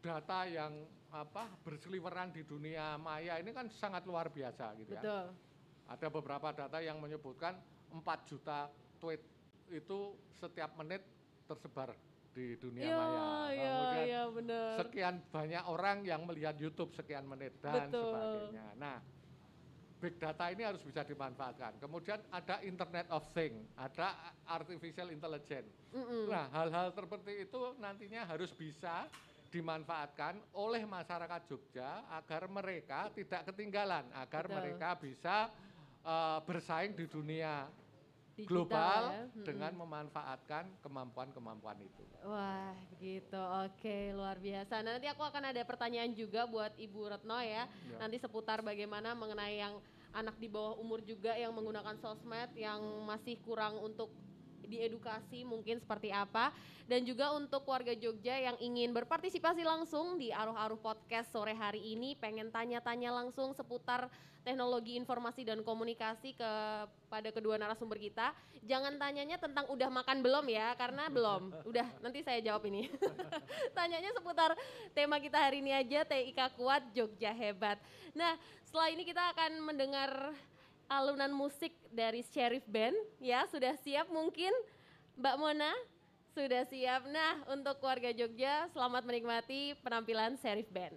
[0.00, 0.72] data yang
[1.12, 5.04] apa berseliweran di dunia maya ini kan sangat luar biasa gitu ya.
[5.88, 7.56] Ada beberapa data yang menyebutkan
[7.88, 8.68] 4 juta
[9.00, 9.24] tweet
[9.72, 9.98] itu
[10.36, 11.00] setiap menit
[11.48, 11.96] tersebar
[12.36, 13.08] di dunia Iya, maya.
[13.50, 14.72] iya, Kemudian iya benar.
[14.78, 18.12] sekian banyak orang yang melihat YouTube sekian menit dan Betul.
[18.12, 18.66] sebagainya.
[18.76, 18.96] Nah,
[19.98, 21.80] big data ini harus bisa dimanfaatkan.
[21.80, 24.12] Kemudian ada Internet of Things, ada
[24.46, 25.72] artificial intelligence.
[25.90, 26.28] Mm-mm.
[26.30, 29.08] Nah, hal-hal seperti itu nantinya harus bisa
[29.48, 34.56] dimanfaatkan oleh masyarakat Jogja agar mereka tidak ketinggalan, agar Betul.
[34.60, 35.36] mereka bisa
[36.08, 37.68] eh, bersaing di dunia
[38.38, 39.22] Digital global ya.
[39.26, 39.44] Mm-mm.
[39.44, 42.06] dengan memanfaatkan kemampuan-kemampuan itu.
[42.22, 43.34] Wah, begitu.
[43.66, 44.78] Oke, luar biasa.
[44.86, 47.66] Nah, nanti aku akan ada pertanyaan juga buat Ibu Retno ya.
[47.66, 47.98] Ya.
[47.98, 49.82] Nanti seputar bagaimana mengenai yang
[50.14, 52.78] anak di bawah umur juga yang menggunakan sosmed yang
[53.10, 54.08] masih kurang untuk
[54.68, 56.52] diedukasi mungkin seperti apa.
[56.88, 62.16] Dan juga untuk warga Jogja yang ingin berpartisipasi langsung di Aruh-Aruh Podcast sore hari ini
[62.16, 64.08] pengen tanya-tanya langsung seputar
[64.40, 68.32] teknologi informasi dan komunikasi kepada kedua narasumber kita
[68.64, 71.68] jangan tanyanya tentang udah makan belum ya karena belum.
[71.68, 72.88] Udah nanti saya jawab ini.
[73.76, 74.56] Tanyanya seputar
[74.96, 77.76] tema kita hari ini aja TIK kuat Jogja hebat.
[78.16, 80.10] Nah setelah ini kita akan mendengar
[80.88, 84.50] alunan musik dari Sheriff Band ya sudah siap mungkin
[85.20, 85.72] Mbak Mona
[86.38, 87.02] Sudah siap.
[87.10, 90.94] Nah, untuk warga Jogja, selamat menikmati penampilan Serif Band.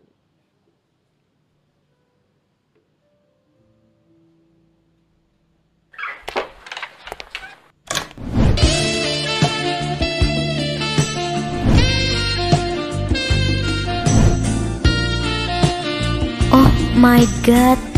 [16.54, 16.70] Oh
[17.02, 17.91] my god.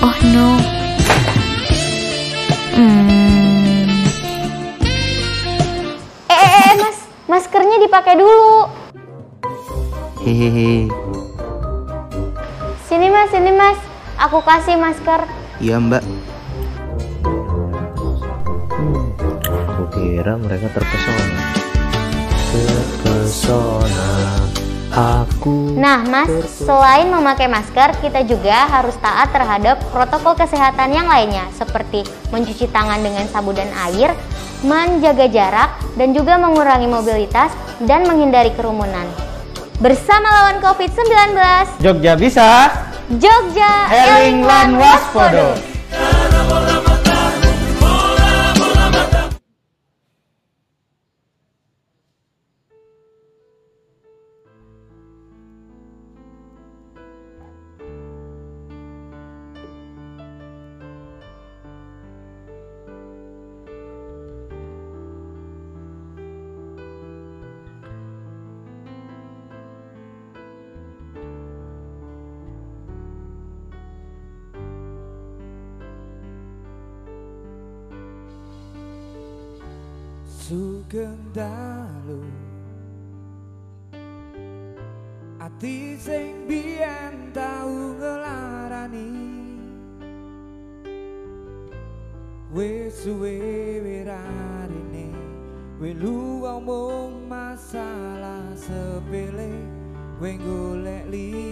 [0.00, 0.56] Oh no.
[2.72, 3.04] Hmm.
[6.24, 8.64] Eh, eh, eh, mas, maskernya dipakai dulu.
[10.24, 10.88] Hehehe.
[12.88, 13.76] Sini mas, sini mas.
[14.16, 15.28] Aku kasih masker.
[15.60, 16.00] Iya mbak.
[19.68, 21.44] Aku kira mereka terpesona.
[22.48, 23.69] Terpesona.
[24.90, 25.78] Aku.
[25.78, 26.26] Nah, Mas,
[26.58, 32.02] selain memakai masker, kita juga harus taat terhadap protokol kesehatan yang lainnya, seperti
[32.34, 34.10] mencuci tangan dengan sabun dan air,
[34.66, 37.54] menjaga jarak, dan juga mengurangi mobilitas
[37.86, 39.06] dan menghindari kerumunan.
[39.78, 41.38] Bersama lawan COVID-19,
[41.80, 42.48] Jogja bisa.
[43.14, 45.54] Jogja Eling lan waspada.
[80.90, 82.26] Sugeng dalu
[85.38, 89.14] Ati sing biyen tau ngelarani.
[92.50, 93.38] Wis suwe
[93.86, 95.14] wirarine
[95.78, 99.54] Welu ngomong masalah sepele
[100.18, 101.49] We golek liyane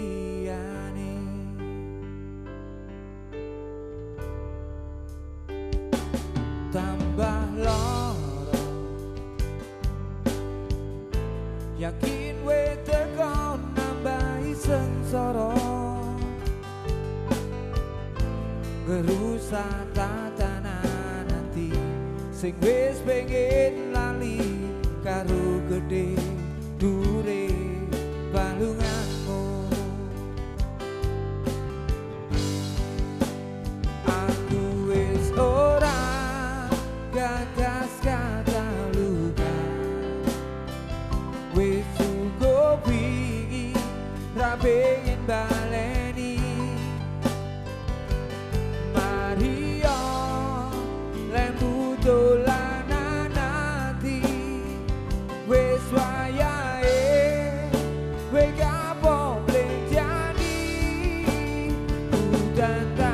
[62.59, 63.08] stand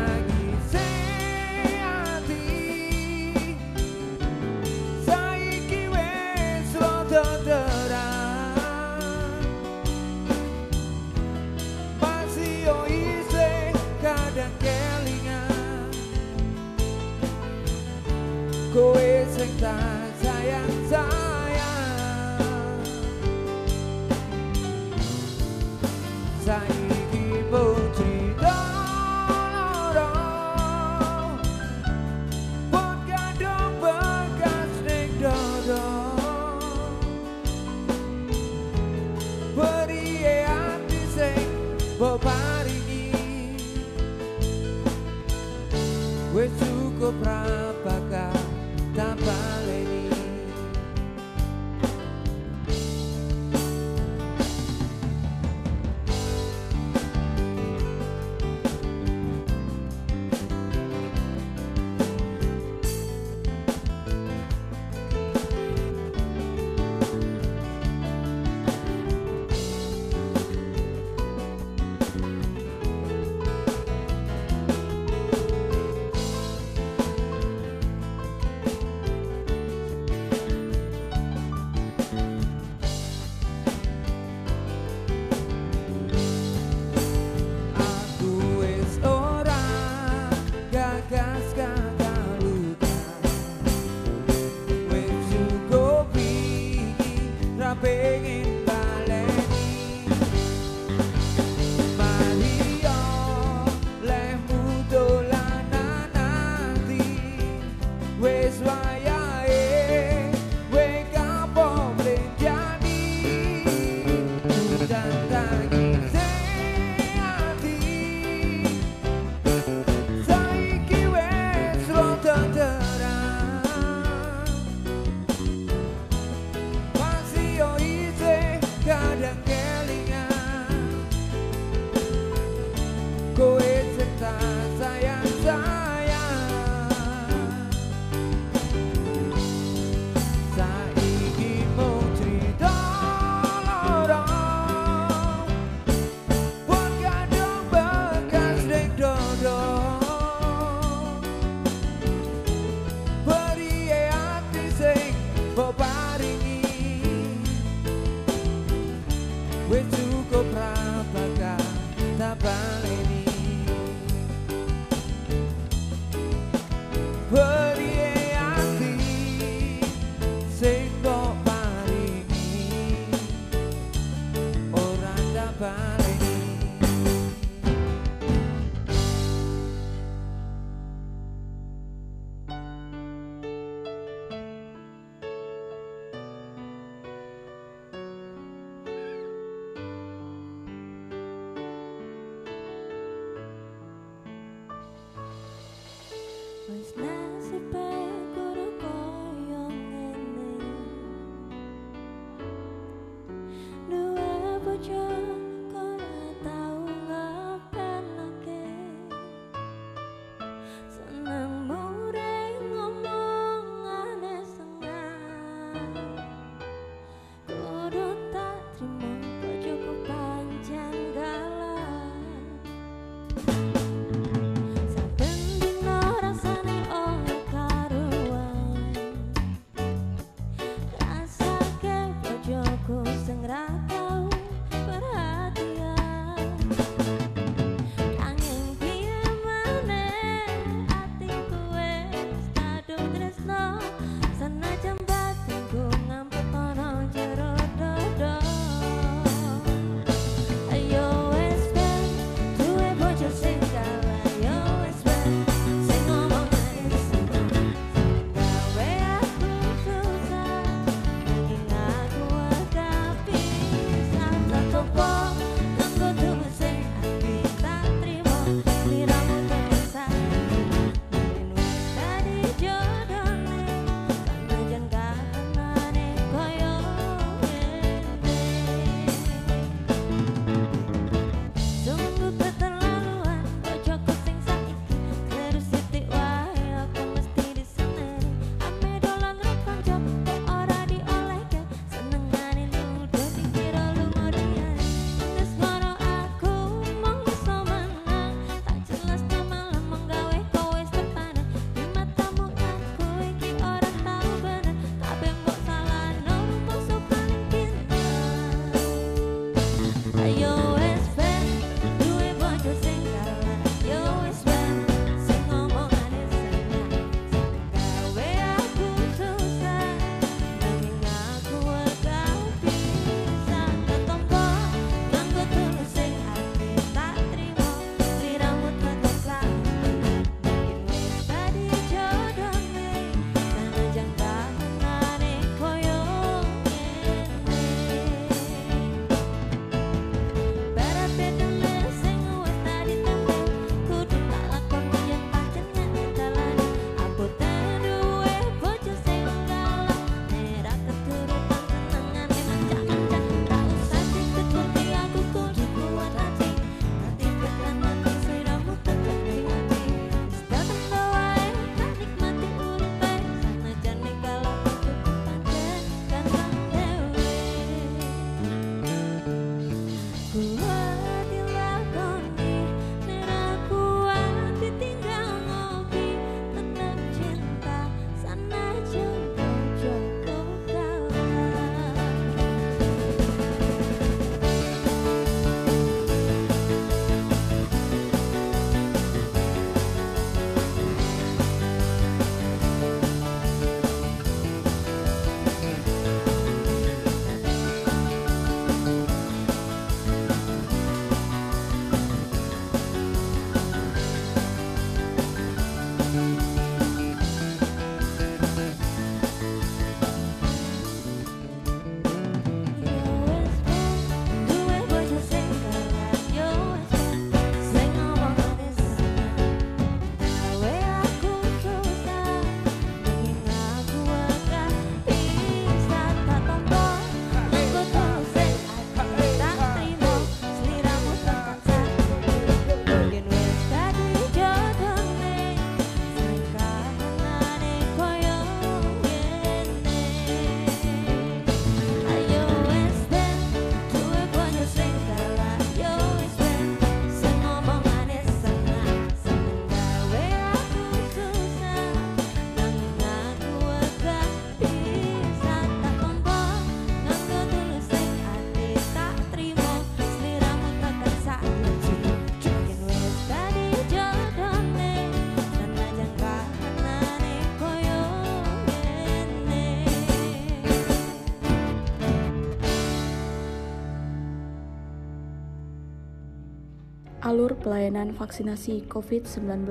[477.65, 479.65] pelayanan vaksinasi COVID-19.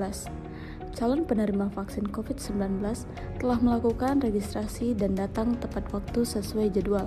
[0.98, 2.82] Calon penerima vaksin COVID-19
[3.38, 7.06] telah melakukan registrasi dan datang tepat waktu sesuai jadwal.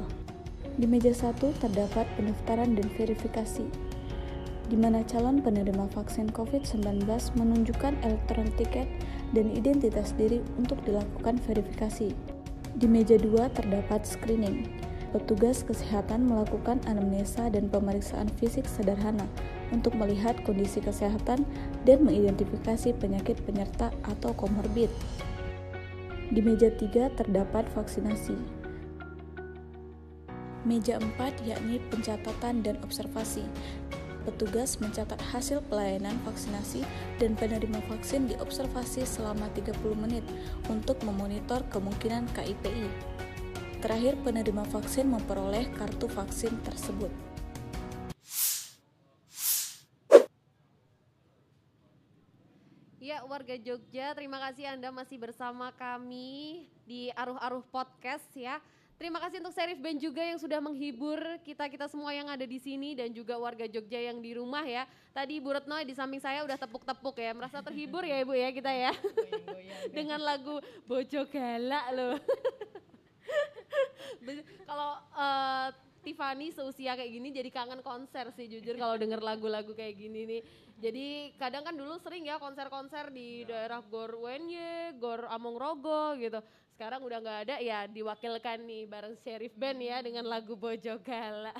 [0.79, 3.67] Di meja 1 terdapat pendaftaran dan verifikasi,
[4.71, 7.03] di mana calon penerima vaksin COVID-19
[7.35, 8.87] menunjukkan elektron tiket
[9.35, 12.15] dan identitas diri untuk dilakukan verifikasi.
[12.79, 19.23] Di meja 2 terdapat screening, Petugas kesehatan melakukan anamnesa dan pemeriksaan fisik sederhana
[19.71, 21.47] untuk melihat kondisi kesehatan
[21.87, 24.91] dan mengidentifikasi penyakit penyerta atau komorbid.
[26.27, 28.35] Di meja 3 terdapat vaksinasi.
[30.67, 33.47] Meja 4 yakni pencatatan dan observasi.
[34.27, 36.83] Petugas mencatat hasil pelayanan vaksinasi
[37.15, 40.27] dan penerima vaksin diobservasi selama 30 menit
[40.67, 42.91] untuk memonitor kemungkinan KIPI.
[43.77, 47.13] Terakhir, penerima vaksin memperoleh kartu vaksin tersebut.
[52.97, 58.57] Ya warga Jogja, terima kasih Anda masih bersama kami di Aruh-Aruh Podcast ya.
[58.97, 62.97] Terima kasih untuk Serif Band juga yang sudah menghibur kita-kita semua yang ada di sini
[62.97, 64.89] dan juga warga Jogja yang di rumah ya.
[65.13, 68.73] Tadi Ibu Retno di samping saya udah tepuk-tepuk ya, merasa terhibur ya Ibu ya kita
[68.73, 68.91] ya.
[70.01, 70.57] Dengan lagu
[70.89, 72.17] Bojo Galak loh.
[74.69, 75.69] Kalau eh,
[76.07, 80.41] Tiffany seusia kayak gini jadi kangen konser sih jujur kalau denger lagu-lagu kayak gini nih.
[80.79, 81.05] Jadi
[81.35, 86.39] kadang kan dulu sering ya konser-konser di daerah Gor Wenye, Gor Among Rogo gitu.
[86.77, 91.51] Sekarang udah nggak ada ya diwakilkan nih bareng Sheriff Band ya dengan lagu Bojo Gala.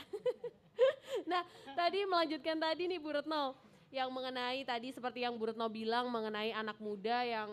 [1.32, 1.42] nah
[1.74, 6.52] tadi melanjutkan tadi nih Bu Retno yang mengenai tadi seperti yang Bu Retno bilang mengenai
[6.52, 7.48] anak muda yang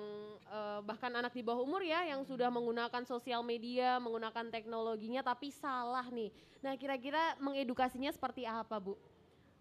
[0.51, 5.55] eh, bahkan anak di bawah umur ya yang sudah menggunakan sosial media, menggunakan teknologinya tapi
[5.55, 6.35] salah nih.
[6.59, 8.99] Nah kira-kira mengedukasinya seperti apa Bu?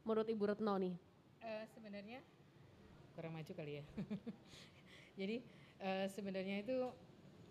[0.01, 0.95] Menurut Ibu Retno nih.
[1.45, 2.19] Eh, sebenarnya
[3.13, 3.84] kurang maju kali ya.
[5.19, 5.45] Jadi
[5.78, 6.89] eh, sebenarnya itu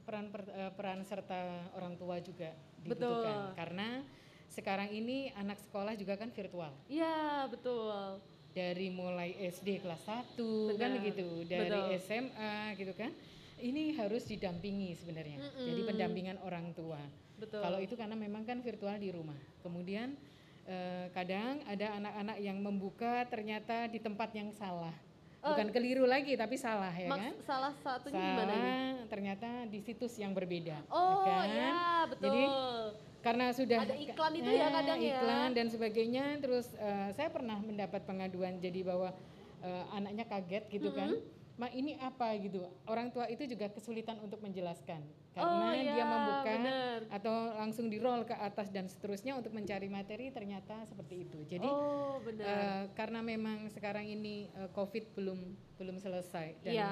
[0.02, 2.50] peran per- eh, peran serta orang tua juga
[2.82, 3.54] dibutuhkan Betul.
[3.54, 3.88] karena
[4.50, 6.74] sekarang ini anak sekolah juga kan virtual.
[6.90, 8.20] Iya betul.
[8.52, 10.36] Dari mulai SD kelas 1
[10.76, 12.00] kan Benar, gitu, dari betul.
[12.04, 13.12] SMA gitu kan.
[13.62, 15.38] Ini harus didampingi sebenarnya.
[15.56, 15.88] Jadi Mm-mm.
[15.88, 17.00] pendampingan orang tua.
[17.40, 17.62] Betul.
[17.64, 19.38] Kalau itu karena memang kan virtual di rumah.
[19.64, 20.14] Kemudian
[20.68, 24.92] eh, kadang ada anak-anak yang membuka ternyata di tempat yang salah.
[25.42, 27.34] Bukan keliru lagi tapi salah ya kan?
[27.42, 28.62] salah satunya gimana ini?
[28.62, 30.78] Salah ternyata di situs yang berbeda.
[30.86, 31.46] Oh ya kan?
[31.50, 31.74] ya
[32.06, 32.22] betul.
[32.30, 32.42] Jadi
[33.22, 35.10] karena sudah Ada iklan itu ya Eh, kadang ya.
[35.18, 39.10] iklan dan sebagainya terus eh, saya pernah mendapat pengaduan jadi bahwa
[39.62, 41.10] eh, anaknya kaget gitu kan
[41.54, 42.64] ma ini apa gitu?
[42.84, 45.04] Orang tua itu juga kesulitan untuk menjelaskan.
[45.32, 46.98] Karena Oh, dia iya, membuka benar.
[47.08, 51.38] atau langsung di roll ke atas dan seterusnya untuk mencari materi ternyata seperti itu.
[51.46, 55.38] Jadi oh eh, karena memang sekarang ini eh, covid belum
[55.76, 56.90] belum selesai dan Iya.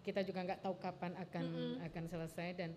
[0.00, 1.44] kita juga nggak tahu kapan akan
[1.84, 2.70] akan selesai dan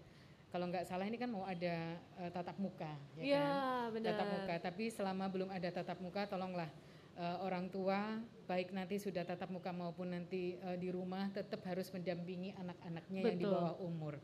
[0.47, 1.75] kalau nggak salah ini kan mau ada
[2.19, 3.93] eh, tatap muka ya Iya kan?
[3.95, 4.07] Benar.
[4.11, 4.53] tatap muka.
[4.63, 6.71] Tapi selama belum ada tatap muka tolonglah
[7.17, 11.89] eh, orang tua baik nanti sudah tatap muka maupun nanti eh, di rumah tetap harus
[11.89, 14.21] mendampingi anak-anaknya yang di bawah umur.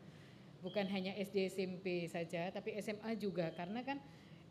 [0.63, 3.51] Bukan hanya SD SMP saja tapi SMA juga.
[3.51, 3.99] Karena kan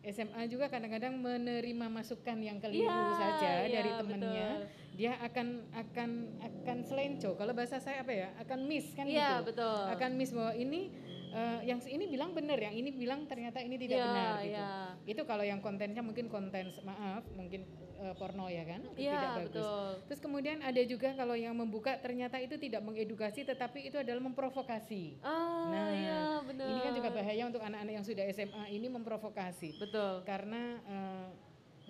[0.02, 4.50] SMA juga kadang-kadang menerima masukan yang keliru Iya, saja iya, dari temannya.
[4.58, 4.80] betul.
[4.92, 6.10] dia akan akan
[6.42, 7.32] akan selenco.
[7.32, 8.28] Kalau bahasa saya apa ya?
[8.36, 9.54] Akan miss kan Iya gitu.
[9.54, 9.82] betul.
[9.88, 10.90] akan miss bahwa ini
[11.32, 14.70] eh, yang ini bilang benar yang ini bilang ternyata ini tidak Iya, benar gitu iya.
[15.08, 17.64] itu kalau yang kontennya mungkin konten maaf mungkin
[17.98, 19.88] eh, porno ya kan itu Iya, tidak bagus betul.
[20.06, 25.16] terus kemudian ada juga kalau yang membuka ternyata itu tidak mengedukasi tetapi itu adalah memprovokasi
[25.20, 26.68] Ah Nah, iya benar.
[26.68, 30.22] ini kan juga bahaya untuk anak-anak yang sudah SMA ini memprovokasi Betul.
[30.22, 31.28] karena eh,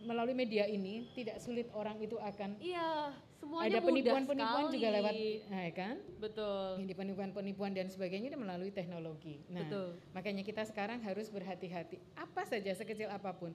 [0.02, 5.14] melalui media ini tidak sulit orang itu akan Iya semuanya ada penipuan-penipuan juga lewat
[5.50, 6.86] ya kan Betul.
[6.86, 9.42] ini penipuan-penipuan dan sebagainya itu melalui teknologi.
[9.50, 9.98] Nah, Betul.
[10.14, 11.98] makanya kita sekarang harus berhati-hati.
[12.14, 13.50] Apa saja sekecil apa pun.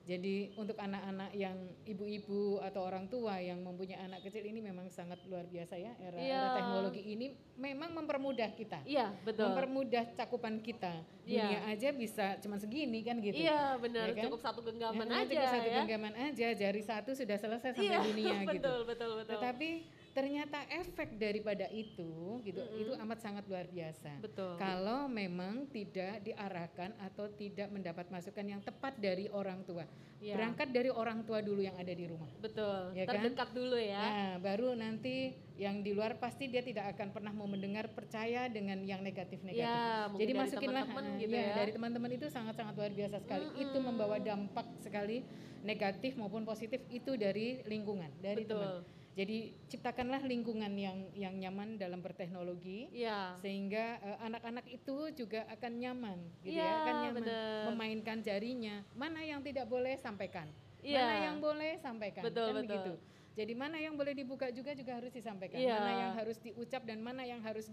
[0.00, 5.20] Jadi untuk anak-anak yang ibu-ibu atau orang tua yang mempunyai anak kecil ini memang sangat
[5.24, 6.42] luar biasa ya era, era Iya.
[6.56, 8.80] teknologi ini memang mempermudah kita.
[8.82, 9.52] Iya betul.
[9.52, 11.04] Mempermudah cakupan kita.
[11.22, 11.44] Iya.
[11.44, 13.38] Dunia aja bisa cuma segini kan gitu.
[13.38, 14.08] Iya benar.
[14.08, 14.24] Ya kan?
[14.26, 15.76] Cukup satu genggaman Ya, aja cukup satu ya.
[15.78, 18.56] genggaman aja, jari satu sudah selesai sampai Iya dunia gitu.
[18.56, 19.32] betul betul betul.
[19.36, 19.70] Tetapi
[20.10, 24.18] ternyata efek daripada itu gitu itu amat sangat luar biasa.
[24.18, 24.58] Betul.
[24.58, 29.86] Kalau memang tidak diarahkan atau tidak mendapat masukan yang tepat dari orang tua.
[30.20, 30.36] Iya.
[30.36, 32.28] Berangkat dari orang tua dulu yang ada di rumah.
[32.44, 32.92] Betul.
[32.92, 33.24] Ya kan?
[33.24, 34.04] Terdekat dulu ya.
[34.04, 38.84] Nah, baru nanti yang di luar pasti dia tidak akan pernah mau mendengar percaya dengan
[38.84, 40.12] yang negatif-negatif.
[40.12, 41.54] Mungkin Jadi masukinlah teman-teman ah, gitu iya, ya.
[41.56, 43.46] dari teman-teman itu sangat-sangat luar biasa sekali.
[43.56, 45.24] Itu membawa dampak sekali
[45.64, 48.60] negatif maupun positif itu dari lingkungan, dari Betul.
[48.60, 48.99] teman.
[49.10, 53.34] Jadi ciptakanlah lingkungan yang yang nyaman dalam berteknologi Iya.
[53.42, 57.62] sehingga eh, anak-anak itu juga akan nyaman gitu Iya, ya, akan nyaman bener.
[57.74, 58.86] memainkan jarinya.
[58.94, 60.46] Mana yang tidak boleh sampaikan.
[60.80, 61.02] Iya.
[61.02, 62.22] Mana yang boleh sampaikan.
[62.22, 62.68] Betul, kan betul.
[62.70, 62.92] begitu.
[63.30, 65.58] Jadi mana yang boleh dibuka juga juga harus disampaikan.
[65.58, 65.74] Iya.
[65.74, 67.66] Mana yang harus diucap dan mana yang harus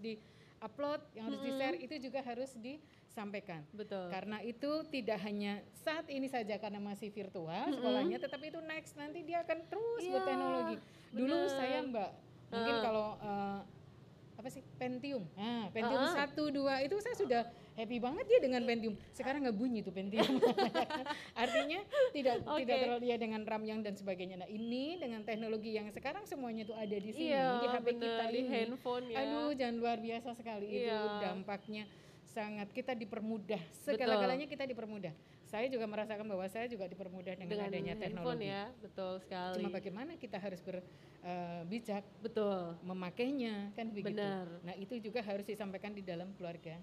[0.58, 3.62] di-upload, yang harus di-share itu juga harus disampaikan.
[3.74, 4.10] Betul.
[4.10, 9.22] Karena itu tidak hanya saat ini saja karena masih virtual sekolahnya, tetapi itu next nanti
[9.22, 10.76] dia akan terus Iya, berteknologi.
[11.14, 11.54] Dulu bener.
[11.54, 12.12] saya Mbak,
[12.50, 13.60] mungkin kalau eh,
[14.38, 17.44] apa sih Pentium, nah, Pentium satu dua itu saya sudah
[17.78, 18.98] happy banget ya dengan Pentium.
[19.14, 20.26] Sekarang nggak bunyi tuh Pentium.
[21.46, 22.66] Artinya tidak Oke.
[22.66, 24.42] tidak terlalu ya dengan RAM yang dan sebagainya.
[24.42, 28.02] Nah ini dengan teknologi yang sekarang semuanya tuh ada di sini Iya, di HP kita
[28.02, 28.50] bener, di ini.
[28.50, 29.18] handphone ya.
[29.22, 31.22] Aduh, jangan luar biasa sekali itu Iya.
[31.22, 31.86] dampaknya
[32.28, 35.10] sangat kita dipermudah segala-galanya kita dipermudah.
[35.48, 38.52] Saya juga merasakan bahwa saya juga dipermudah dengan, Dengan adanya teknologi.
[38.52, 39.56] ya, betul sekali.
[39.58, 42.76] Cuma bagaimana kita harus berbijak Betul.
[42.84, 44.20] memakainya kan begitu.
[44.20, 44.60] Benar.
[44.60, 46.76] Nah itu juga harus disampaikan di dalam keluarga.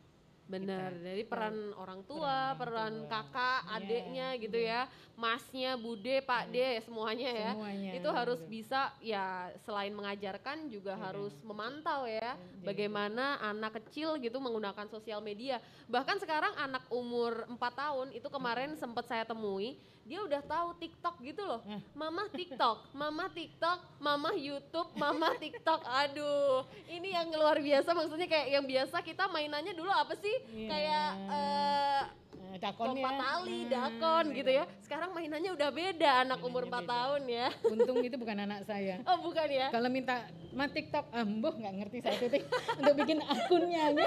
[0.45, 1.05] Benar, kita.
[1.09, 3.09] jadi peran orang tua, peran peran tua.
[3.09, 4.81] kakak, Iya, adiknya gitu ya,
[5.17, 7.53] masnya, bude, pak de, semuanya ya.
[7.57, 14.37] Semuanya, Itu harus bisa ya selain mengajarkan juga harus memantau ya, bagaimana anak kecil gitu
[14.37, 15.65] menggunakan sosial media.
[15.89, 21.17] Bahkan sekarang anak umur 4 tahun itu kemarin sempat saya temui, dia udah tahu TikTok
[21.19, 21.61] gitu loh.
[21.65, 21.81] Nah.
[21.95, 25.81] Mama TikTok, mama TikTok, mama YouTube, mama TikTok.
[25.83, 30.37] Aduh, ini yang luar biasa maksudnya kayak yang biasa kita mainannya dulu apa sih?
[30.47, 30.69] Iya.
[30.69, 32.03] Kayak eh
[32.45, 33.11] Nah, dakon ya.
[33.11, 34.65] tali, Nah, dakon gitu ya.
[34.79, 36.95] Sekarang mainannya udah beda anak umur 4 Mainannya beda.
[36.95, 37.49] tahun ya.
[37.67, 38.95] Untung itu bukan anak saya.
[39.05, 39.67] Oh bukan ya?
[39.71, 42.47] Kalau minta ma TikTok, ah mboh nggak ngerti saya titik
[42.79, 43.91] untuk bikin akunnya.
[43.91, 44.07] aja.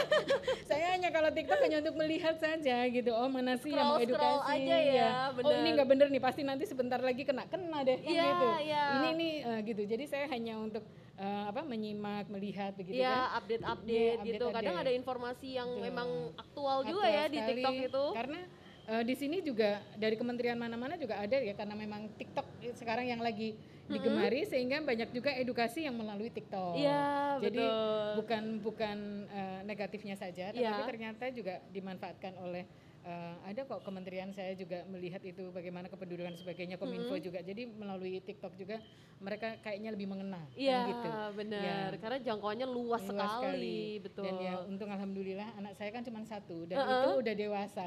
[0.63, 3.11] saya hanya kalau TikTok hanya untuk melihat saja gitu.
[3.11, 5.57] Oh mana sih yang mau edukasi aja ya, Oh benar.
[5.57, 8.47] ini nggak bener nih pasti nanti sebentar lagi kena kena deh kan Iya, gitu.
[8.61, 8.83] iya.
[8.93, 9.81] Ini nih eh, gitu.
[9.83, 10.83] Jadi saya hanya untuk
[11.15, 13.37] eh, apa menyimak, melihat begitu Iya, kan.
[13.41, 14.45] update-update Iya, gitu.
[14.45, 14.83] Kadang update-update.
[14.83, 15.83] ada informasi yang Betul.
[15.83, 17.51] memang aktual juga Aktual ya di sekali.
[17.55, 18.03] TikTok itu.
[18.13, 18.39] Karena
[18.85, 23.19] eh, di sini juga dari kementerian mana-mana juga ada ya karena memang TikTok sekarang yang
[23.19, 23.55] lagi
[23.87, 26.75] digemari sehingga banyak juga edukasi yang melalui TikTok.
[26.75, 28.07] Iya, Jadi betul.
[28.19, 30.83] bukan bukan eh, negatifnya saja, tapi Iya.
[30.83, 32.67] ternyata juga dimanfaatkan oleh
[33.07, 37.39] eh, ada kok kementerian saya juga melihat itu bagaimana kepedulian sebagainya Kominfo juga.
[37.39, 38.83] Jadi melalui TikTok juga
[39.23, 41.09] mereka kayaknya lebih mengenal kan Iya, gitu.
[41.39, 41.89] benar.
[41.95, 41.99] Ya.
[42.03, 44.27] Karena jangkauannya luas, Luas sekali, betul.
[44.27, 46.91] Dan ya untung alhamdulillah anak saya kan cuma satu dan Uh-uh.
[46.91, 47.85] itu udah dewasa.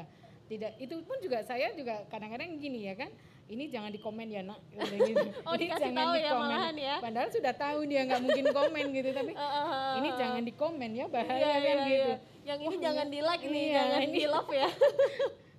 [0.49, 3.13] Tidak itu pun juga saya juga kadang-kadang gini ya kan.
[3.51, 4.63] Ini jangan dikomen ya nak.
[4.71, 5.27] Udah gitu.
[5.43, 6.95] Oh, Ini dikasih tahu ya malahan ya.
[6.97, 9.91] Padahal sudah tahu dia nggak mungkin komen gitu tapi Uh-uh.
[9.99, 11.91] ini jangan dikomen ya bahaya Iya, kan iya, gitu.
[12.07, 12.15] iya.
[12.41, 13.11] Yang ini Wah, jangan iya.
[13.11, 14.69] di like, ini Iya, jangan ini- di love ya.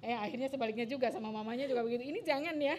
[0.03, 2.03] Eh akhirnya sebaliknya juga sama mamanya juga begitu.
[2.03, 2.75] Ini jangan ya.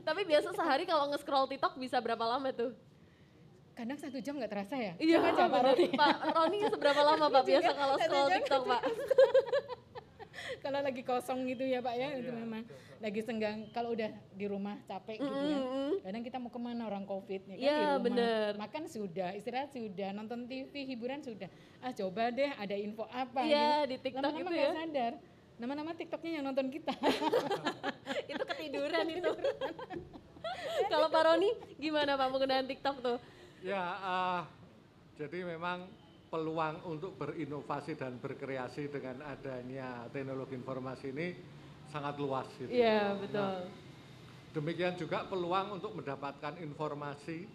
[0.00, 2.72] Tapi biasa sehari kalau nge-scroll TikTok bisa berapa lama tuh?
[3.76, 4.96] Kadang satu jam nggak terasa ya.
[4.96, 5.60] Iya, Coba Pak.
[5.68, 5.88] Roni.
[5.92, 8.82] Pak Roni seberapa lama Pak biasa kalau scroll TikTok Pak?
[10.64, 12.62] kalau lagi kosong gitu ya Pak ya itu memang
[12.96, 15.60] lagi senggang kalau udah di rumah capek gitu ya
[16.02, 18.50] kadang kita mau ke mana orang covid ya kan Iya, di rumah bener.
[18.56, 23.68] makan sudah istirahat sudah nonton TV hiburan sudah ah coba deh ada info apa Iya,
[23.82, 23.88] gitu.
[23.88, 24.72] di TikTok Lama-lama itu nggak ya.
[24.76, 25.12] sadar
[25.56, 26.92] nama-nama TikToknya yang nonton kita
[28.30, 29.32] itu ketiduran itu.
[30.92, 33.18] kalau Pak Roni gimana Pak penggunaan TikTok tuh?
[33.60, 34.40] Ya, eh,
[35.16, 35.88] jadi memang
[36.26, 41.28] peluang untuk berinovasi dan berkreasi dengan adanya teknologi informasi ini
[41.88, 42.50] sangat luas.
[42.58, 42.74] Gitu.
[42.74, 43.70] Iya, betul.
[44.50, 47.46] Demikian juga peluang untuk mendapatkan informasi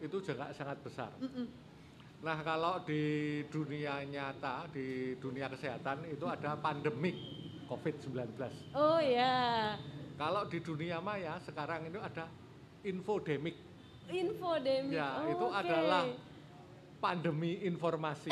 [0.00, 1.10] itu juga sangat besar.
[2.20, 7.16] Nah, kalau di dunia nyata, di dunia kesehatan itu ada pandemik
[7.64, 8.36] COVID-19.
[8.76, 9.76] Oh ya,
[10.20, 12.28] Kalau di dunia maya sekarang itu ada
[12.84, 13.56] infodemik.
[14.12, 15.00] infodemi.
[15.00, 15.56] Ya, Oh, itu oke.
[15.64, 16.04] adalah
[17.00, 18.30] pandemi informasi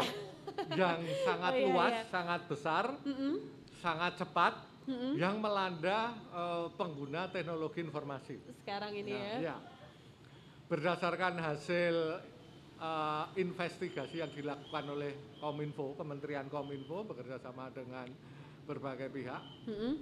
[0.77, 2.05] yang sangat Oh, iya, luas, iya.
[2.13, 2.85] sangat besar,
[3.81, 4.55] sangat cepat,
[5.17, 8.37] yang melanda eh, pengguna teknologi informasi.
[8.65, 9.37] sekarang ini Nah, ya.
[9.53, 9.57] ya.
[10.69, 11.97] Berdasarkan hasil
[12.79, 18.09] eh, investigasi yang dilakukan oleh Kominfo, Kementerian Kominfo bekerjasama dengan
[18.65, 19.97] berbagai pihak, Mm-mm,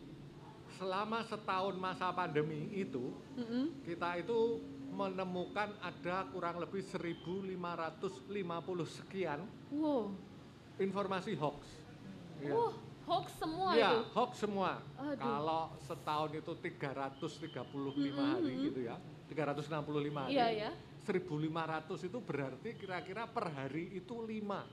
[0.75, 3.87] selama setahun masa pandemi itu mm-mm.
[3.87, 4.59] kita itu
[4.89, 7.57] menemukan ada kurang lebih 1550
[8.87, 10.15] sekian Wow,
[10.79, 11.59] informasi hoax.
[12.39, 12.53] Ya.
[12.53, 12.73] wah
[13.07, 14.03] hoax semua Ya, itu.
[14.13, 14.71] hoax semua.
[14.99, 15.17] Aduh.
[15.17, 17.63] Kalau setahun itu 335
[18.19, 18.97] hari gitu ya.
[19.27, 20.35] 365 hari.
[20.35, 20.71] Iya ya.
[21.07, 24.67] 1500 itu berarti kira-kira per hari itu 5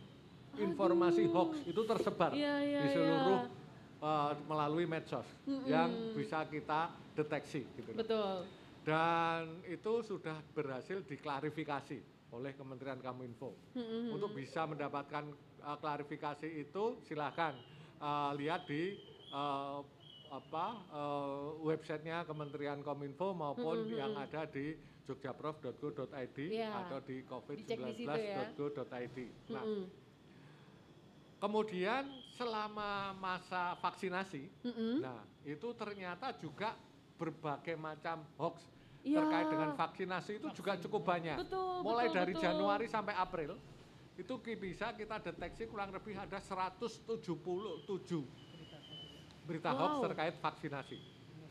[0.54, 4.02] informasi hoax itu tersebar Iya, iya, di seluruh iya.
[4.02, 5.26] uh, melalui medsos
[5.66, 7.94] yang bisa kita deteksi gitu.
[7.94, 8.46] Betul.
[8.84, 12.00] Dan itu sudah berhasil diklarifikasi
[12.36, 13.56] oleh Kementerian Kominfo.
[14.12, 15.24] Untuk bisa mendapatkan
[15.64, 17.56] uh, klarifikasi itu silahkan
[18.04, 19.00] uh, lihat di
[19.32, 19.80] uh,
[20.34, 24.74] apa eh, websitenya Kementerian Kominfo maupun Mm-mm, yang ada di
[25.06, 26.74] jogjaprof.go.id Iya.
[26.74, 28.50] atau di Dicek di situ ya.
[28.50, 29.18] covid19.go.id.
[29.54, 29.86] Nah, Mm-mm.
[31.38, 35.06] kemudian selama masa vaksinasi, Mm-mm.
[35.06, 36.74] nah itu ternyata juga
[37.22, 38.73] berbagai macam hoax
[39.04, 39.20] Iya.
[39.20, 41.36] terkait dengan vaksinasi itu juga cukup banyak.
[41.44, 42.44] Betul, Mulai betul, dari betul.
[42.48, 43.52] Januari sampai April
[44.14, 48.24] itu bisa kita deteksi kurang lebih ada 177
[49.44, 50.04] berita hoax Wow.
[50.08, 50.98] terkait vaksinasi.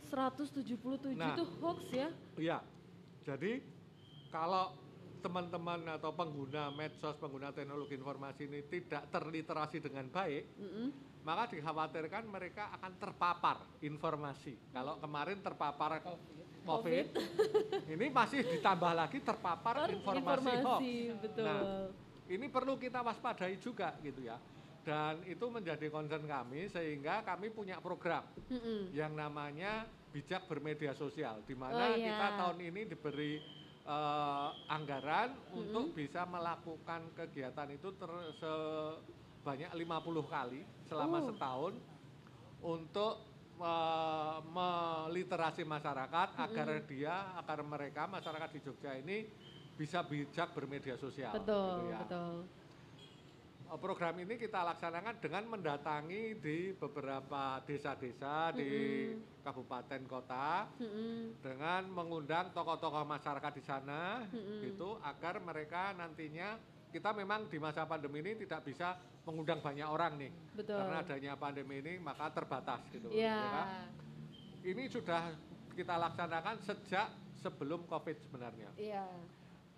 [0.09, 1.37] 177 Nah.
[1.37, 2.09] itu hoax ya?
[2.37, 2.59] Iya.
[3.23, 3.61] Jadi
[4.29, 4.73] kalau
[5.21, 10.89] teman-teman atau pengguna medsos, pengguna teknologi informasi ini tidak terliterasi dengan baik, Mm-mm.
[11.23, 14.59] maka dikhawatirkan mereka akan terpapar informasi.
[14.73, 16.47] Kalau kemarin terpapar COVID,
[17.93, 20.81] ini masih ditambah lagi terpapar informasi, hoax.
[21.21, 21.45] betul.
[21.45, 21.61] Nah,
[22.27, 24.39] ini perlu kita waspadai juga gitu ya.
[24.83, 28.91] Dan itu menjadi concern kami sehingga kami punya program Mm-mm.
[28.91, 32.11] yang namanya bijak bermedia sosial di mana Oh, iya.
[32.11, 33.39] kita tahun ini diberi
[33.83, 39.87] eh, anggaran untuk bisa melakukan kegiatan itu ter- sebanyak 50
[40.27, 41.27] kali selama Oh.
[41.31, 41.73] setahun
[42.61, 43.15] untuk
[44.43, 49.27] meliterasi masyarakat agar dia agar mereka masyarakat di Jogja ini
[49.73, 51.99] bisa bijak bermedia sosial Betul, gitu ya.
[52.05, 52.35] betul.
[53.73, 59.09] Eh, Program ini kita laksanakan dengan mendatangi di beberapa desa-desa di
[59.41, 61.41] kabupaten kota Mm-mm.
[61.41, 64.61] dengan mengundang tokoh-tokoh masyarakat di sana Mm-mm.
[64.69, 66.61] gitu agar mereka nantinya
[66.93, 70.77] kita memang di masa pandemi ini tidak bisa mengundang banyak orang nih Betul.
[70.77, 73.33] karena adanya pandemi ini maka terbatas gitu Iya.
[73.33, 73.67] ya kan?
[74.63, 75.23] Ini sudah
[75.73, 77.09] kita laksanakan sejak
[77.41, 79.09] sebelum Covid sebenarnya Iya.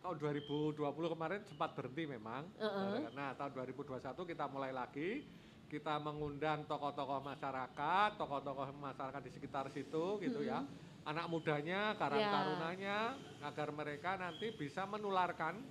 [0.02, 0.76] tahun 2020
[1.08, 2.44] kemarin sempat berhenti memang.
[2.60, 3.08] Uh-uh.
[3.16, 5.24] Nah, tahun 2021 kita mulai lagi.
[5.64, 10.60] Kita mengundang tokoh-tokoh masyarakat, tokoh-tokoh masyarakat di sekitar situ gitu ya.
[11.08, 12.28] Anak mudanya, karang Ya.
[12.30, 12.98] tarunanya
[13.42, 15.64] agar mereka nanti bisa menularkan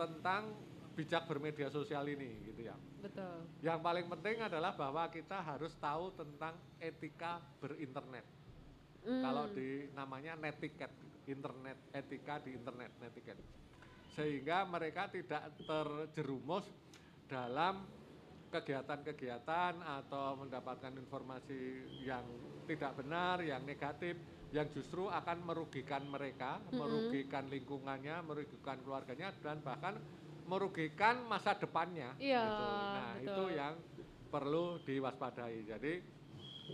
[0.00, 0.56] tentang
[0.96, 2.76] bijak bermedia sosial ini gitu ya.
[3.00, 3.48] Betul.
[3.60, 8.24] Yang paling penting adalah bahwa kita harus tahu tentang etika berinternet.
[9.04, 9.22] Mm.
[9.24, 13.40] Kalau di namanya netiquette, internet etika di internet netiquette.
[14.12, 16.66] Sehingga mereka tidak terjerumus
[17.30, 17.86] dalam
[18.50, 22.26] kegiatan-kegiatan atau mendapatkan informasi yang
[22.66, 24.18] tidak benar, yang negatif,
[24.50, 29.94] yang justru akan merugikan mereka, merugikan lingkungannya, merugikan keluarganya dan bahkan
[30.50, 32.10] merugikan masa depannya.
[32.18, 32.66] Iya, gitu.
[32.66, 33.22] Nah, betul.
[33.22, 33.74] itu yang
[34.30, 35.58] perlu diwaspadai.
[35.70, 35.92] Jadi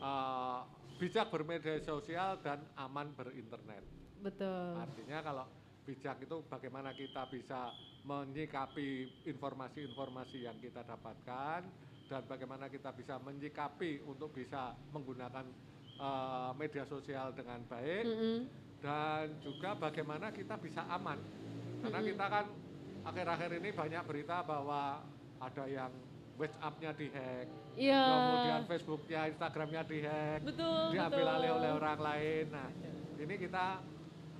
[0.00, 0.58] eh,
[0.96, 3.84] bijak bermedia sosial dan aman berinternet.
[4.24, 4.80] Betul.
[4.80, 5.44] Artinya kalau
[5.84, 7.70] bijak itu bagaimana kita bisa
[8.08, 11.60] menyikapi informasi-informasi yang kita dapatkan
[12.06, 15.46] dan bagaimana kita bisa menyikapi untuk bisa menggunakan
[15.96, 18.36] eh, media sosial dengan baik Mm-mm.
[18.80, 21.18] dan juga bagaimana kita bisa aman.
[21.80, 22.10] Karena Mm-mm.
[22.12, 22.46] kita kan
[23.04, 25.00] akhir-akhir ini banyak berita bahwa
[25.36, 25.92] ada yang
[26.36, 27.48] WhatsApp-nya dihack,
[27.80, 28.02] Iya.
[28.04, 32.44] kemudian Facebook-nya, Instagram-nya dihack, Betul, diambil alih oleh orang lain.
[32.52, 32.68] Nah,
[33.16, 33.80] ini kita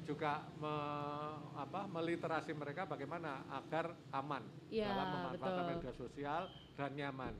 [0.04, 5.70] juga me- apa, meliterasi mereka bagaimana agar aman Iya, dalam memanfaatkan betul.
[5.72, 6.42] media sosial
[6.76, 7.32] dan nyaman.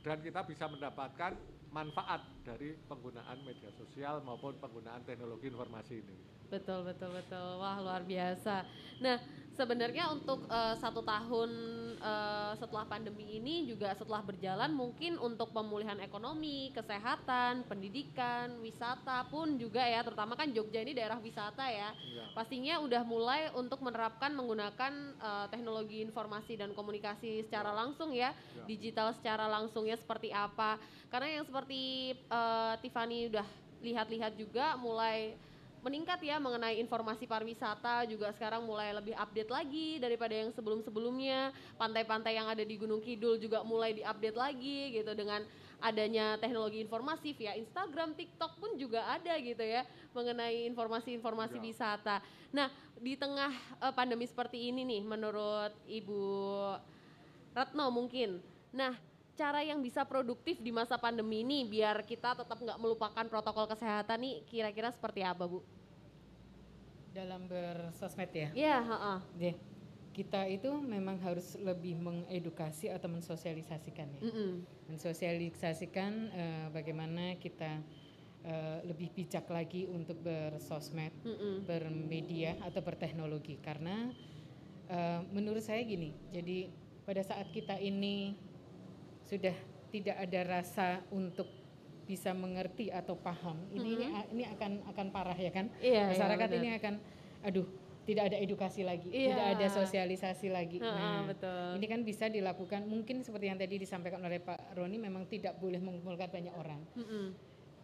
[0.00, 1.36] Dan kita bisa mendapatkan
[1.68, 6.16] manfaat dari penggunaan media sosial maupun penggunaan teknologi informasi ini.
[6.50, 7.62] Betul, betul, betul.
[7.62, 8.68] Wah, luar biasa.
[9.00, 9.16] Nah,
[9.56, 11.48] sebenarnya untuk eh, satu tahun
[11.96, 19.56] eh, setelah pandemi ini juga setelah berjalan mungkin untuk pemulihan ekonomi, kesehatan, pendidikan, wisata pun
[19.56, 21.88] juga ya, terutama kan Jogja ini daerah wisata ya.
[21.96, 22.36] Iya.
[22.36, 28.68] Pastinya udah mulai untuk menerapkan menggunakan eh, teknologi informasi dan komunikasi secara langsung ya, Ya.
[28.68, 30.76] digital secara langsungnya seperti apa.
[31.08, 33.44] Karena yang seperti eh, Tiffany udah
[33.84, 35.36] lihat-lihat juga mulai
[35.82, 41.50] meningkat ya mengenai informasi pariwisata juga sekarang mulai lebih update lagi daripada yang sebelum-sebelumnya.
[41.74, 45.42] Pantai-pantai yang ada di Gunung Kidul juga mulai diupdate lagi gitu dengan
[45.82, 49.82] adanya teknologi informasi via Instagram, TikTok pun juga ada gitu ya
[50.14, 51.64] mengenai informasi-informasi Ya.
[51.66, 52.16] wisata.
[52.54, 52.70] Nah,
[53.02, 53.50] di tengah
[53.82, 56.22] eh, pandemi seperti ini nih menurut Ibu
[57.58, 58.38] Retno mungkin.
[58.70, 58.94] Nah,
[59.32, 64.20] cara yang bisa produktif di masa pandemi ini biar kita tetap nggak melupakan protokol kesehatan
[64.20, 65.64] nih kira-kira seperti apa Bu?
[67.12, 68.48] dalam bersosmed ya.
[68.56, 69.18] Iya, heeh.
[69.36, 69.56] Deh,
[70.16, 74.20] kita itu memang harus lebih mengedukasi atau mensosialisasikan ya.
[74.24, 74.50] Mm-mm.
[74.88, 77.84] Mensosialisasikan eh, bagaimana kita
[78.42, 81.68] eh, lebih bijak lagi untuk bersosmed, Mm-mm.
[81.68, 84.10] bermedia atau berteknologi karena
[84.88, 86.16] eh, menurut saya gini.
[86.32, 86.72] Jadi
[87.04, 88.34] pada saat kita ini
[89.32, 89.56] sudah
[89.88, 91.48] tidak ada rasa untuk
[92.04, 95.72] bisa mengerti atau paham ini ini ini akan akan parah ya kan.
[95.80, 96.60] Iya, iya, masyarakat benar.
[96.60, 96.94] ini akan
[97.42, 97.66] aduh
[98.02, 99.32] tidak ada edukasi lagi Iya.
[99.32, 101.78] tidak ada sosialisasi lagi Heeh, nah betul.
[101.78, 105.78] ini kan bisa dilakukan mungkin seperti yang tadi disampaikan oleh Pak Roni memang tidak boleh
[105.78, 107.30] mengumpulkan banyak orang Mm-mm.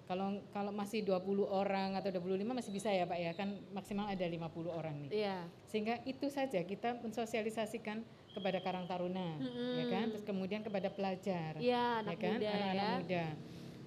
[0.04, 4.26] kalau kalau masih 20 orang atau 25 masih bisa ya Pak ya kan maksimal ada
[4.26, 5.46] 50 orang nih Iya.
[5.64, 8.02] sehingga itu saja kita mensosialisasikan
[8.38, 9.34] kepada Karang Taruna
[9.74, 12.96] ya kan terus kemudian kepada pelajar Iya, anak ya kan muda anak-anak ya.
[13.02, 13.24] muda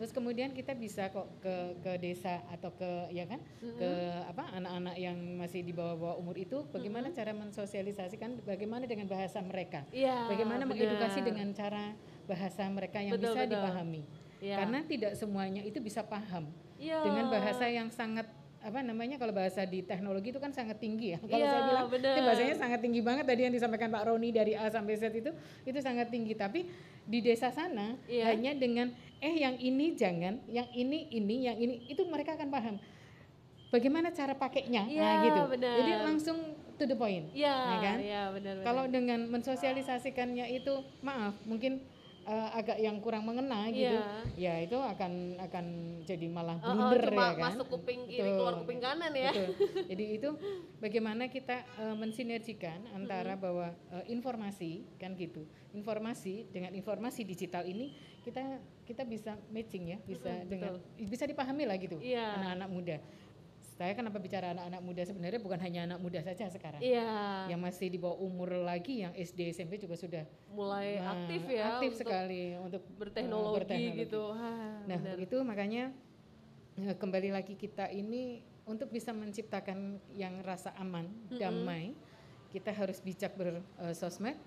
[0.01, 3.89] terus kemudian kita bisa kok ke ke desa atau ke ya kan ke
[4.25, 9.85] apa anak-anak yang masih di bawah-bawah umur itu bagaimana cara mensosialisasikan bagaimana dengan bahasa mereka
[9.93, 11.27] Iya, bagaimana mengedukasi benar.
[11.29, 11.83] dengan cara
[12.25, 13.53] bahasa mereka yang Betul, bisa betul.
[13.53, 14.03] dipahami
[14.41, 14.55] Iya.
[14.57, 16.49] karena tidak semuanya itu bisa paham
[16.81, 17.05] Iya.
[17.05, 18.25] dengan bahasa yang sangat
[18.61, 21.87] apa namanya kalau bahasa di teknologi itu kan sangat tinggi ya kalau Iya, saya bilang
[21.89, 22.13] benar.
[22.13, 25.31] itu bahasanya sangat tinggi banget tadi yang disampaikan Pak Roni dari A sampai Z itu
[25.63, 26.69] itu sangat tinggi tapi
[27.01, 28.29] di desa sana Iya.
[28.29, 28.87] hanya dengan
[29.17, 32.75] eh yang ini jangan yang ini ini yang ini itu mereka akan paham
[33.69, 35.75] bagaimana cara pakainya nah Iya, gitu benar.
[35.77, 36.37] jadi langsung
[36.75, 38.53] to the point Iya, ya kan iya benar.
[38.61, 41.81] kalau dengan mensosialisasikannya itu maaf mungkin
[42.21, 44.05] eh, agak yang kurang mengena gitu Iya.
[44.37, 45.11] ya itu akan
[45.41, 45.65] akan
[46.03, 48.37] jadi malah Oh, oh, blunder cuma ya kan masuk kuping kiri Betul.
[48.37, 49.31] keluar kuping kanan ya.
[49.31, 49.49] Betul.
[49.87, 50.29] Jadi itu
[50.77, 55.43] bagaimana kita eh, mensinergikan antara bahwa eh, informasi kan gitu.
[55.71, 57.89] Informasi dengan informasi digital ini
[58.21, 58.43] kita
[58.83, 62.37] kita bisa matching ya, bisa dengan bisa dipahami lah gitu Iya.
[62.37, 62.97] anak-anak muda.
[63.81, 66.77] Saya kenapa bicara anak-anak muda sebenarnya bukan hanya anak muda saja sekarang.
[66.85, 67.49] Iya.
[67.49, 70.21] Yang masih di bawah umur lagi yang SD SMP juga sudah
[70.53, 74.01] Mulai nah, aktif ya aktif untuk sekali untuk eh, berteknologi, berteknologi.
[74.05, 74.21] gitu.
[74.37, 75.17] Hah, Nah, benar.
[75.17, 75.83] itu makanya
[76.77, 81.09] eh, kembali lagi kita ini untuk bisa menciptakan yang rasa aman,
[81.41, 81.97] damai,
[82.53, 84.37] kita harus bijak bersosmed.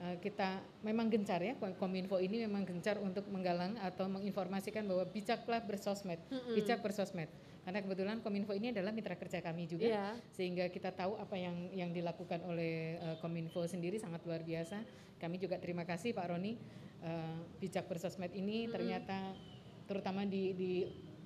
[0.00, 5.60] Eh, kita memang gencar ya, Kominfo ini memang gencar untuk menggalang atau menginformasikan bahwa bijaklah
[5.68, 6.16] bersosmed,
[6.56, 7.28] bijak bersosmed.
[7.60, 10.06] Karena kebetulan Kominfo ini adalah mitra kerja kami juga, Iya.
[10.32, 14.80] sehingga kita tahu apa yang yang dilakukan oleh eh, Kominfo sendiri sangat luar biasa.
[15.20, 16.56] Kami juga terima kasih Pak Roni,
[17.00, 19.36] eh, bijak bersosmed ini ternyata
[19.84, 20.72] terutama di di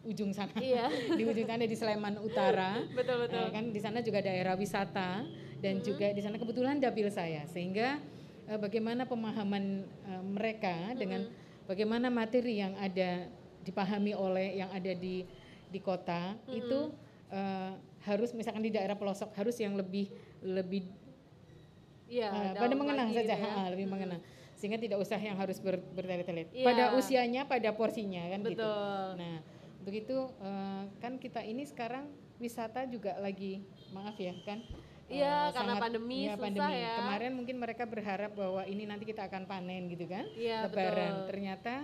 [0.04, 0.90] ujung sana, Iya.
[1.18, 3.38] di ujung sana di Sleman Utara, Betul, betul.
[3.40, 5.22] Eh, kan di sana juga daerah wisata
[5.62, 8.02] dan juga di sana kebetulan dapil saya, sehingga
[8.44, 11.24] eh, bagaimana pemahaman eh, mereka dengan
[11.64, 13.30] bagaimana materi yang ada
[13.64, 15.24] dipahami oleh yang ada di
[15.74, 16.94] di kota itu
[17.34, 17.72] eh,
[18.06, 20.06] harus misalkan di daerah pelosok harus yang lebih
[20.44, 20.86] lebih
[22.06, 23.58] eh, dalam pada mengenang lagi saja, gitu ya.
[23.58, 24.20] ha, lebih mengenang
[24.54, 26.48] sehingga tidak usah yang harus ber, bertele-tele.
[26.54, 26.64] Iya.
[26.64, 28.62] Pada usianya, pada porsinya kan gitu.
[28.62, 29.06] Betul.
[29.18, 29.36] Nah,
[29.82, 32.08] untuk itu eh, kan kita ini sekarang
[32.38, 33.60] wisata juga lagi
[33.90, 34.62] maaf ya kan.
[35.04, 36.96] Iya, karena pandemi iya, susah ya.
[36.96, 40.24] Kemarin mungkin mereka berharap bahwa ini nanti kita akan panen gitu kan.
[40.32, 41.12] Iya, Lebaran.
[41.12, 41.28] betul.
[41.28, 41.74] Ternyata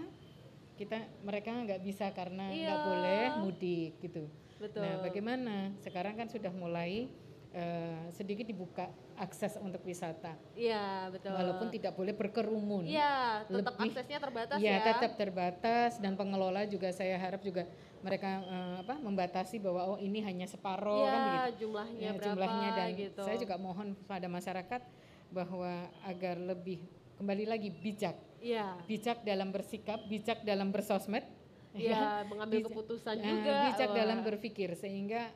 [0.80, 2.86] kita mereka nggak bisa karena nggak Iya.
[2.86, 4.24] boleh mudik gitu.
[4.56, 4.80] Betul.
[4.80, 5.54] Nah, bagaimana?
[5.78, 7.12] Sekarang kan sudah mulai
[7.50, 8.86] eh, sedikit dibuka
[9.18, 10.38] akses untuk wisata.
[10.54, 11.34] Iya, betul.
[11.34, 12.86] Walaupun tidak boleh berkerumun.
[12.86, 14.84] Iya, tetap Lebih- aksesnya terbatas Iya, ya.
[14.86, 17.66] tetap terbatas dan pengelola juga saya harap juga
[18.00, 21.58] mereka eh, apa membatasi bahwa oh ini hanya separoh Iya, kan begitu.
[21.58, 23.20] jumlahnya Ya, berapa jumlahnya dan gitu.
[23.20, 24.80] saya juga mohon pada masyarakat
[25.28, 25.72] bahwa
[26.04, 26.78] agar lebih
[27.18, 28.14] kembali lagi bijak.
[28.40, 28.66] Iya.
[28.84, 31.22] Bijak dalam bersikap, bijak dalam bersosmed.
[31.70, 33.56] Iya, mengambil Bijak- keputusan Nah, juga.
[33.70, 33.96] bijak Wah.
[33.96, 35.30] dalam berpikir sehingga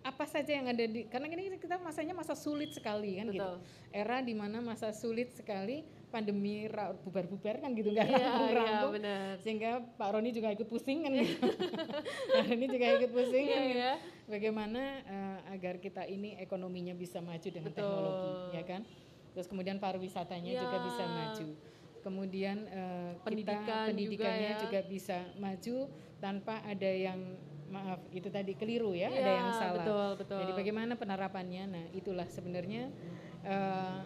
[0.00, 3.62] apa saja yang ada di karena ini kita masanya masa sulit sekali kan gitu Betul.
[3.92, 6.66] era di mana masa sulit sekali pandemi
[6.98, 9.30] bubar-bubar kan gitu nggak Iya, iya, rampung-rampung benar.
[9.38, 11.34] sehingga Pak Roni juga ikut pusing kan gitu
[12.34, 13.78] Pak Roni juga ikut pusing Iya, kan gitu.
[13.78, 13.92] iya.
[14.26, 17.78] bagaimana eh, agar kita ini ekonominya bisa maju dengan Betul.
[17.80, 18.80] teknologi ya kan
[19.32, 20.84] terus kemudian pariwisatanya juga Iya.
[20.84, 21.46] bisa maju
[22.02, 24.62] kemudian eh, Pendidikan kita pendidikannya juga ya.
[24.62, 25.76] juga bisa maju
[26.18, 27.20] tanpa ada yang
[27.66, 30.38] maaf itu tadi keliru ya ada Iya, yang salah betul, betul.
[30.44, 32.92] jadi bagaimana penerapannya nah itulah sebenarnya
[33.42, 33.98] eh,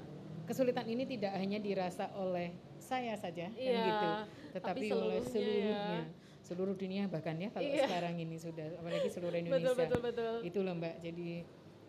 [0.47, 5.75] kesulitan ini tidak hanya dirasa oleh saya saja kan Iya, gitu tapi tetapi oleh seluruhnya
[5.75, 6.01] ya.
[6.47, 7.91] seluruh dunia bahkan ya kalau Iya.
[7.91, 10.35] sekarang ini sudah apalagi seluruh Betul, Indonesia betul, betul.
[10.47, 11.29] itu loh mbak jadi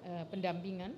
[0.02, 0.92] eh, pendampingan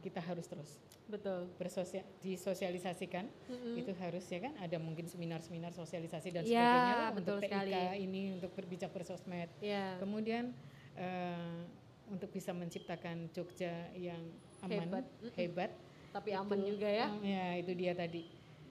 [0.00, 0.76] kita harus terus
[1.10, 1.50] Betul.
[1.56, 3.26] bersosia disosialisasikan
[3.74, 7.72] itu harus ya kan ada mungkin seminar-seminar sosialisasi dan Iya, sebagainya lah betul untuk sekali.
[7.98, 9.98] ini untuk berbijak bersosmed Iya.
[9.98, 10.54] kemudian
[10.94, 11.60] eh,
[12.06, 14.18] untuk bisa menciptakan Jogja yang
[14.60, 15.04] aman Hebat.
[15.34, 15.70] hebat,
[16.10, 17.06] Tapi aman itu- juga ya.
[17.06, 18.22] mm, ya itu dia tadi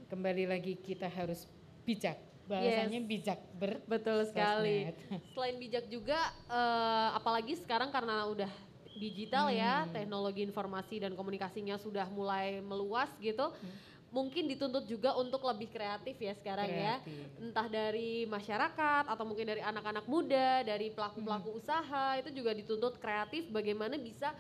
[0.08, 1.48] kembali lagi kita harus
[1.84, 4.90] bijak bahasanya bijak ber Betul sekali.
[4.90, 4.96] sosmed.
[5.34, 8.50] Selain bijak juga, eh, apalagi sekarang karena udah
[9.00, 9.96] digital ya, Hmm.
[9.96, 13.56] teknologi informasi dan komunikasinya sudah mulai meluas gitu.
[14.10, 16.98] mungkin dituntut juga untuk lebih kreatif ya sekarang ya.
[16.98, 17.30] Kreatif.
[17.46, 23.46] Entah dari masyarakat atau mungkin dari anak-anak muda, dari pelaku-pelaku usaha itu juga dituntut kreatif
[23.54, 24.34] bagaimana bisa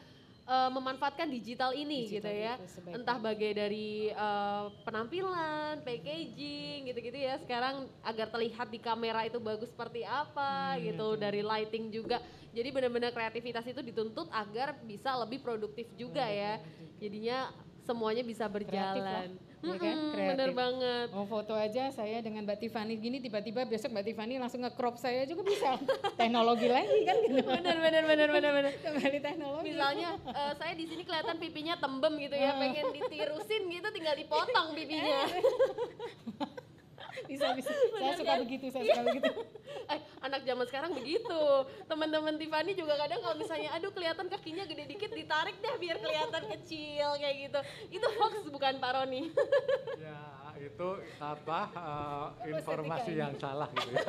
[0.50, 2.54] eh, memanfaatkan digital ini Digital gitu ya.
[2.89, 7.38] Entah bagai dari eh, penampilan, packaging gitu-gitu ya.
[7.38, 12.18] Sekarang agar terlihat di kamera itu bagus seperti apa Hmm, gitu, dari lighting juga.
[12.50, 16.58] Jadi benar-benar kreativitas itu dituntut agar bisa lebih produktif juga ya.
[16.97, 17.54] Jadinya
[17.86, 19.38] semuanya bisa berjalan.
[19.60, 19.97] Ya kan?
[20.16, 20.30] Kreatif.
[20.36, 21.07] bener banget.
[21.12, 25.28] Mau foto aja saya dengan Mbak Tiffany gini tiba-tiba besok Mbak Tiffany langsung nge-crop saya
[25.28, 25.76] juga bisa.
[26.20, 27.43] Teknologi lagi kan gitu.
[27.43, 28.74] Bener bener bener bener bener.
[28.80, 29.66] Kembali teknologi.
[29.74, 34.68] Misalnya eh, saya di sini kelihatan pipinya tembem gitu ya, pengen ditirusin gitu tinggal dipotong
[34.78, 35.20] pipinya.
[37.26, 37.72] bisa bisa.
[37.99, 38.41] Saya suka kan?
[38.45, 39.32] begitu, saya suka begitu.
[39.93, 41.41] eh, anak zaman sekarang begitu.
[41.89, 46.43] Teman-teman Tiffany juga kadang kalau misalnya aduh kelihatan kakinya gede dikit ditarik deh biar kelihatan
[46.57, 47.59] kecil kayak gitu.
[47.99, 49.22] Itu hoax bukan Pak Roni.
[49.99, 50.89] Ya itu
[51.24, 54.07] apa eh, informasi yang salah gitu ya.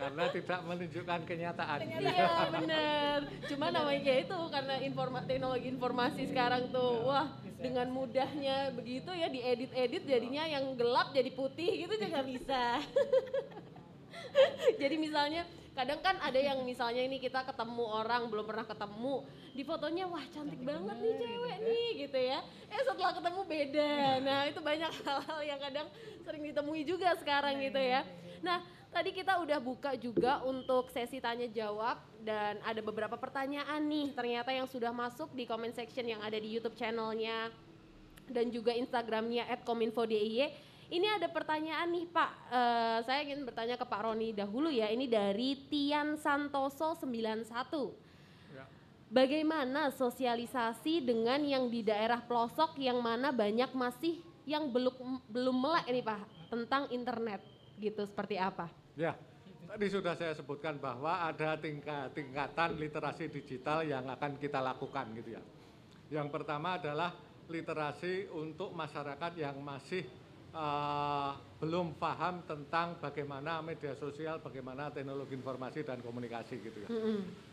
[0.00, 1.78] Karena tidak menunjukkan kenyataan.
[1.84, 3.18] Iya bener.
[3.52, 7.28] Cuma namanya itu karena informa teknologi informasi sekarang tuh, wah
[7.58, 12.62] dengan mudahnya begitu ya diedit-edit jadinya yang gelap jadi putih gitu juga bisa.
[14.80, 15.42] jadi misalnya
[15.74, 20.22] kadang kan ada yang misalnya ini kita ketemu orang belum pernah ketemu di fotonya wah
[20.30, 22.38] cantik, banget nih cewek nih gitu ya.
[22.70, 23.92] Eh setelah ketemu beda.
[24.22, 25.86] Nah itu banyak hal-hal yang kadang
[26.22, 28.06] sering ditemui juga sekarang gitu ya.
[28.38, 34.10] Nah tadi kita udah buka juga untuk sesi tanya jawab dan ada beberapa pertanyaan nih
[34.16, 37.52] ternyata yang sudah masuk di comment section yang ada di YouTube channelnya
[38.28, 40.68] dan juga Instagramnya @kominfo.diy.
[40.88, 44.88] Ini ada pertanyaan nih Pak, Eh, saya ingin bertanya ke Pak Roni dahulu ya.
[44.88, 47.92] Ini dari Tian Santoso 91.
[48.56, 48.64] Ya.
[49.12, 55.92] Bagaimana sosialisasi dengan yang di daerah pelosok yang mana banyak masih yang belum belum melek
[55.92, 57.44] ini Pak tentang internet
[57.78, 58.66] gitu seperti apa?
[58.98, 59.14] Ya,
[59.70, 65.38] tadi sudah saya sebutkan bahwa ada tingkat tingkatan literasi digital yang akan kita lakukan gitu
[65.38, 65.42] ya.
[66.08, 67.14] Yang pertama adalah
[67.48, 70.04] literasi untuk masyarakat yang masih
[70.52, 76.88] eh, belum paham tentang bagaimana media sosial, bagaimana teknologi informasi dan komunikasi gitu ya.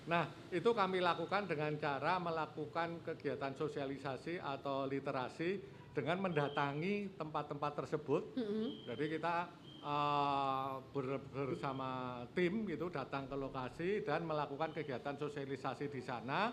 [0.05, 5.57] Nah, itu kami lakukan dengan cara melakukan kegiatan sosialisasi atau literasi
[5.95, 8.35] dengan mendatangi tempat-tempat tersebut.
[8.85, 9.47] Jadi kita
[9.85, 11.89] eh, ber- bersama
[12.33, 16.49] tim gitu datang ke lokasi dan melakukan kegiatan sosialisasi di sana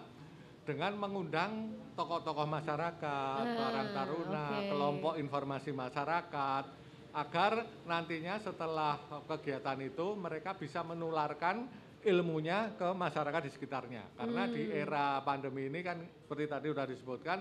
[0.63, 4.69] dengan mengundang tokoh-tokoh masyarakat, Ah, orang taruna, oke.
[4.71, 6.65] kelompok informasi masyarakat
[7.13, 7.53] agar
[7.83, 8.95] nantinya setelah
[9.27, 11.67] kegiatan itu mereka bisa menularkan
[12.03, 14.15] ilmunya ke masyarakat di sekitarnya.
[14.15, 14.83] Karena di Hmm.
[14.87, 17.39] era pandemi ini kan seperti tadi sudah disebutkan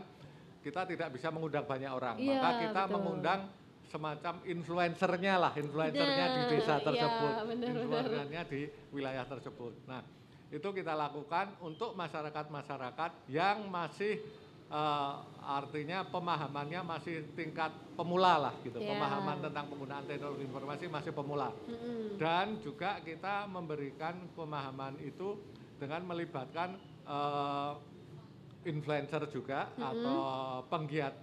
[0.61, 2.93] kita tidak bisa mengundang banyak orang, Iya, maka kita betul.
[2.95, 3.39] mengundang
[3.91, 7.75] semacam influencernya lah, influencernya di Nah, desa iya, tersebut, benar-benar.
[7.75, 8.61] influencernya di
[8.95, 9.73] wilayah tersebut.
[9.85, 10.01] Nah,
[10.47, 14.23] itu kita lakukan untuk masyarakat-masyarakat yang masih
[14.71, 15.13] eh,
[15.43, 18.95] artinya pemahamannya masih tingkat pemula lah gitu, Iya.
[18.95, 21.51] pemahaman tentang penggunaan teknologi informasi masih pemula.
[21.67, 22.15] Mm-mm.
[22.15, 25.35] Dan juga kita memberikan pemahaman itu
[25.75, 27.73] dengan melibatkan eh,
[28.63, 30.19] influencer juga atau
[30.71, 31.17] penggiat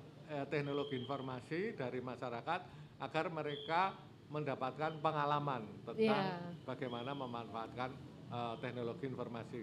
[0.46, 2.60] teknologi informasi dari masyarakat
[3.00, 3.94] agar mereka
[4.28, 6.64] mendapatkan pengalaman tentang Iya.
[6.68, 7.90] bagaimana memanfaatkan
[8.28, 9.62] eh, teknologi informasi.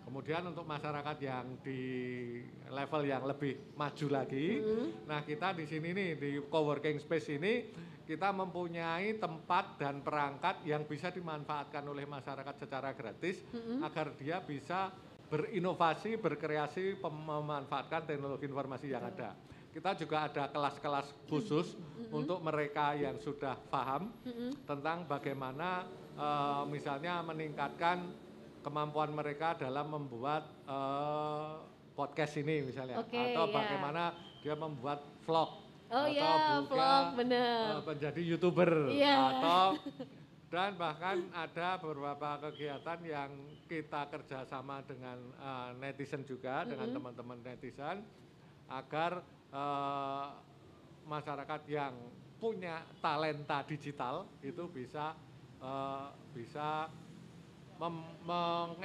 [0.00, 1.80] Kemudian untuk masyarakat yang di
[2.72, 4.56] level yang lebih maju lagi,
[5.04, 7.68] nah kita di sini nih di coworking space ini
[8.08, 13.44] kita mempunyai tempat dan perangkat yang bisa dimanfaatkan oleh masyarakat secara gratis
[13.84, 14.88] agar dia bisa
[15.28, 19.36] berinovasi, berkreasi, memanfaatkan teknologi informasi yang ada.
[19.68, 21.76] Kita juga ada kelas-kelas khusus
[22.08, 24.10] untuk mereka yang sudah paham
[24.64, 25.84] tentang bagaimana
[26.16, 28.10] eh, misalnya meningkatkan
[28.58, 31.52] kemampuan mereka dalam membuat eh,
[31.92, 33.54] podcast ini misalnya Oke, atau ya.
[33.54, 34.02] bagaimana
[34.40, 35.50] dia membuat vlog
[35.88, 37.64] Oh atau ya, juga, vlog bener.
[37.70, 39.14] eh, menjadi youtuber Iya.
[39.36, 39.66] atau
[40.48, 43.30] dan bahkan ada beberapa kegiatan yang
[43.68, 48.00] kita kerjasama dengan eh, netizen juga dengan teman-teman netizen
[48.68, 50.26] agar eh,
[51.02, 51.94] masyarakat yang
[52.38, 55.16] punya talenta digital itu bisa
[55.58, 56.86] eh, bisa
[57.78, 58.78] mem- meng-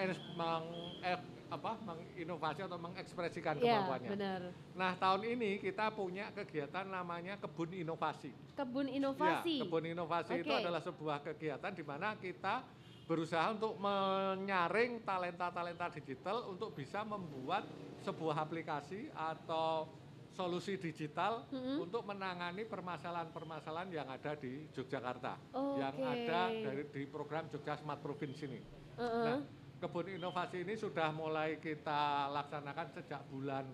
[1.02, 1.19] eh,
[1.53, 4.10] apa, menginovasi atau mengekspresikan Iya, kemampuannya.
[4.10, 4.41] benar.
[4.73, 8.34] Nah tahun ini kita punya kegiatan namanya kebun inovasi.
[8.57, 9.61] Kebun inovasi.
[9.61, 10.61] Ya, kebun inovasi itu Oke.
[10.65, 12.65] adalah sebuah kegiatan di mana kita
[13.06, 17.68] berusaha untuk menyaring talenta-talenta digital untuk bisa membuat
[18.02, 19.85] sebuah aplikasi atau
[20.34, 21.77] solusi digital Mm-mm.
[21.80, 25.77] untuk menangani permasalahan-permasalahan yang ada di Yogyakarta, Oke.
[25.80, 28.60] yang ada dari di program Jogja Smart Province ini.
[28.97, 29.23] Heeh.
[29.30, 29.39] Nah,
[29.77, 33.65] kebun inovasi ini sudah mulai kita laksanakan sejak bulan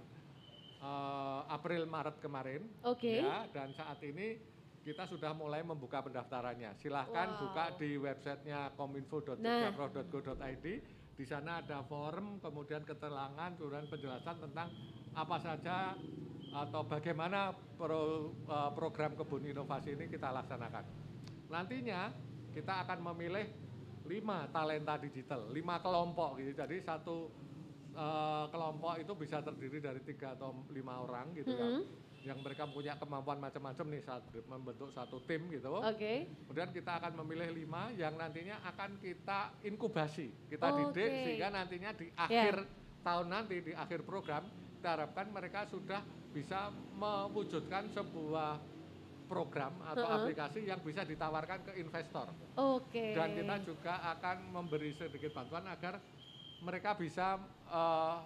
[0.79, 2.67] eh, April Maret kemarin.
[2.83, 3.23] Oke.
[3.23, 4.39] Ya, dan saat ini
[4.79, 6.75] kita sudah mulai membuka pendaftarannya.
[6.75, 7.39] Silahkan Wow.
[7.47, 10.65] buka di websitenya kominfo.jogja.go.id.
[11.19, 14.71] Di sana ada forum, kemudian keterangan, kemudian penjelasan tentang
[15.11, 15.99] apa saja
[16.49, 20.85] atau bagaimana pro- eh, program kebun inovasi ini kita laksanakan.
[21.49, 22.09] Nantinya
[22.53, 23.45] kita akan memilih
[24.09, 26.57] lima talenta digital, lima kelompok gitu.
[26.57, 27.29] Jadi satu
[27.93, 31.83] eh, kelompok itu bisa terdiri dari tiga atau lima orang gitu ya, Mm-mm.
[32.25, 35.69] yang mereka punya kemampuan macam-macam nih saat membentuk satu tim gitu.
[35.77, 36.25] Oke.
[36.49, 40.73] Kemudian kita akan memilih lima yang nantinya akan kita inkubasi, kita Oke.
[40.73, 40.81] Ya.
[40.89, 42.55] didik sehingga nantinya di akhir
[43.05, 44.43] tahun nanti di akhir program
[44.79, 48.61] kita harapkan mereka sudah bisa mewujudkan sebuah
[49.29, 50.17] program atau Heeh.
[50.25, 52.33] aplikasi yang bisa ditawarkan ke investor.
[52.57, 53.13] Oke.
[53.13, 56.01] Dan kita juga akan memberi sedikit bantuan agar
[56.65, 57.37] mereka bisa
[57.69, 58.17] eh,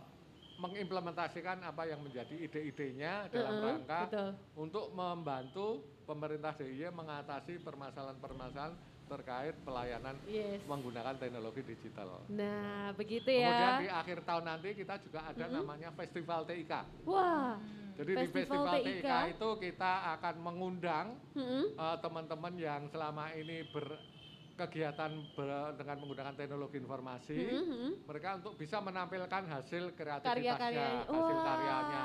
[0.64, 4.30] mengimplementasikan apa yang menjadi ide-idenya dalam Heeh, rangka betul.
[4.56, 5.68] untuk membantu
[6.08, 8.76] pemerintah DIY mengatasi permasalahan-permasalahan
[9.06, 10.64] terkait pelayanan Yes.
[10.66, 12.24] menggunakan teknologi digital.
[12.30, 14.00] Nah, begitu Kemudian di ya.
[14.00, 16.74] akhir tahun nanti kita juga ada namanya Festival TIK.
[17.06, 17.60] Wah.
[17.94, 19.06] Jadi di Festival Festival TIK.
[19.06, 21.06] TIK itu kita akan mengundang
[21.38, 23.70] eh, teman-teman yang selama ini
[24.54, 27.90] berkegiatan ber- dengan menggunakan teknologi informasi, Mm-mm.
[28.06, 31.10] mereka untuk bisa menampilkan hasil kreativitasnya, Karya-karyanya.
[31.10, 32.04] hasil Wah, karyanya,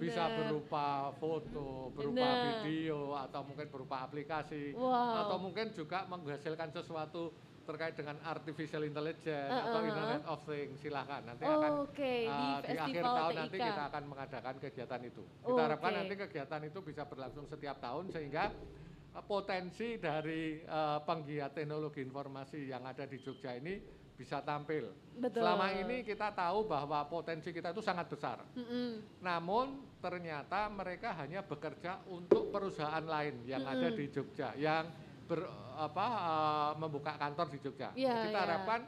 [0.00, 0.36] bisa bener.
[0.40, 0.86] berupa
[1.20, 2.64] foto, berupa Bener.
[2.64, 5.28] video, atau mungkin berupa aplikasi, Wow.
[5.28, 7.36] atau mungkin juga menghasilkan sesuatu
[7.68, 9.90] terkait dengan artificial intelligence Uh, atau uh, uh.
[9.92, 13.40] Internet of Things, silahkan nanti akan Oke, di uh, di akhir tahun TIK.
[13.44, 15.22] nanti kita akan mengadakan kegiatan itu.
[15.44, 15.98] Kita harapkan Oke.
[16.00, 18.89] nanti kegiatan itu bisa berlangsung setiap tahun sehingga uh,
[19.24, 24.92] potensi dari uh, penggiat teknologi informasi yang ada di Jogja ini bisa tampil.
[25.16, 25.40] Betul.
[25.40, 28.44] Selama ini kita tahu bahwa potensi kita itu sangat besar.
[28.52, 29.00] Mm-mm.
[29.24, 34.92] Namun ternyata mereka hanya bekerja untuk perusahaan lain yang ada di Jogja yang
[35.24, 35.48] ber,
[35.80, 37.96] apa uh, membuka kantor di Jogja.
[37.96, 38.44] Iya, kita iya.
[38.44, 38.80] harapkan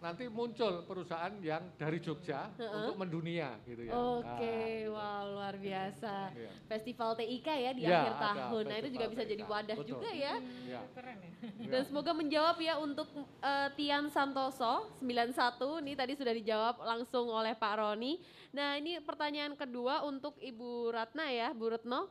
[0.00, 2.72] nanti muncul perusahaan yang dari Jogja Heeh.
[2.72, 3.92] untuk mendunia gitu ya.
[3.92, 6.32] Oke, wah luar biasa.
[6.32, 6.50] Iya.
[6.66, 8.62] Festival TIK ya di Ya, akhir tahun.
[8.64, 9.52] Nah, itu juga bisa jadi TIK.
[9.52, 9.90] wadah Betul.
[9.92, 10.34] juga ya.
[10.64, 10.80] Ya.
[10.96, 11.30] Keren ya.
[11.68, 13.08] Dan semoga menjawab ya untuk
[13.44, 18.16] eh, Tian Santoso 91 nih tadi sudah dijawab langsung oleh Pak Roni.
[18.56, 22.08] Nah, ini pertanyaan kedua untuk Ibu Ratna ya, Bu Retno.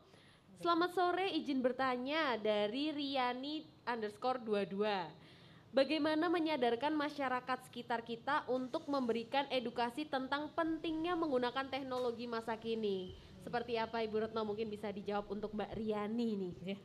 [0.59, 5.28] Selamat sore, izin bertanya dari Riani underscore 22.
[5.69, 13.13] Bagaimana menyadarkan masyarakat sekitar kita untuk memberikan edukasi tentang pentingnya menggunakan teknologi masa kini?
[13.45, 16.53] Seperti apa Ibu Retno mungkin bisa dijawab untuk Mbak Riani nih.
[16.73, 16.77] Ya.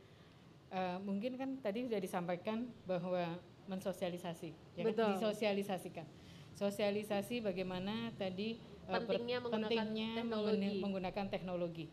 [0.69, 5.17] Eh, mungkin kan tadi sudah disampaikan bahwa mensosialisasi, ya kan?
[5.17, 6.05] Disosialisasikan.
[6.53, 10.53] Sosialisasi bagaimana tadi eh, Pentingnya menggunakan pentingnya teknologi.
[10.61, 11.85] mengguna- menggunakan teknologi.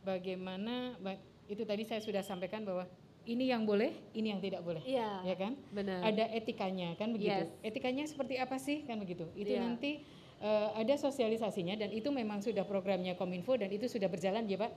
[0.00, 1.18] Bagaimana ba-
[1.50, 2.86] itu tadi saya sudah sampaikan bahwa
[3.28, 4.80] ini yang boleh, ini yang tidak boleh.
[4.84, 5.20] Iya.
[5.26, 5.52] Ya kan?
[5.72, 6.00] Benar.
[6.08, 7.44] Ada etikanya kan begitu.
[7.44, 7.52] Yes.
[7.60, 9.28] Etikanya seperti apa sih kan begitu.
[9.36, 9.60] Itu Iya.
[9.64, 10.00] nanti
[10.40, 14.72] eh, ada sosialisasinya dan itu memang sudah programnya Kominfo dan itu sudah berjalan ya Pak.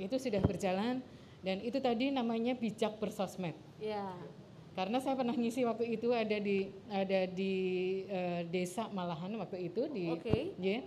[0.00, 1.04] Itu sudah berjalan
[1.44, 3.52] dan itu tadi namanya bijak bersosmed.
[3.76, 4.16] Ya.
[4.72, 7.54] Karena saya pernah ngisi waktu itu ada di ada di
[8.08, 10.56] eh, desa malahan waktu itu di Oke.
[10.56, 10.80] ya.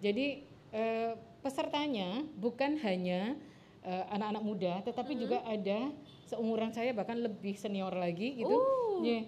[0.00, 0.40] Jadi
[0.72, 1.12] eh,
[1.44, 3.36] pesertanya bukan hanya
[3.84, 5.92] eh, anak-anak muda tetapi juga ada
[6.26, 8.52] seumuran saya bahkan lebih senior lagi gitu.
[8.52, 9.00] Uh.
[9.06, 9.20] Ya.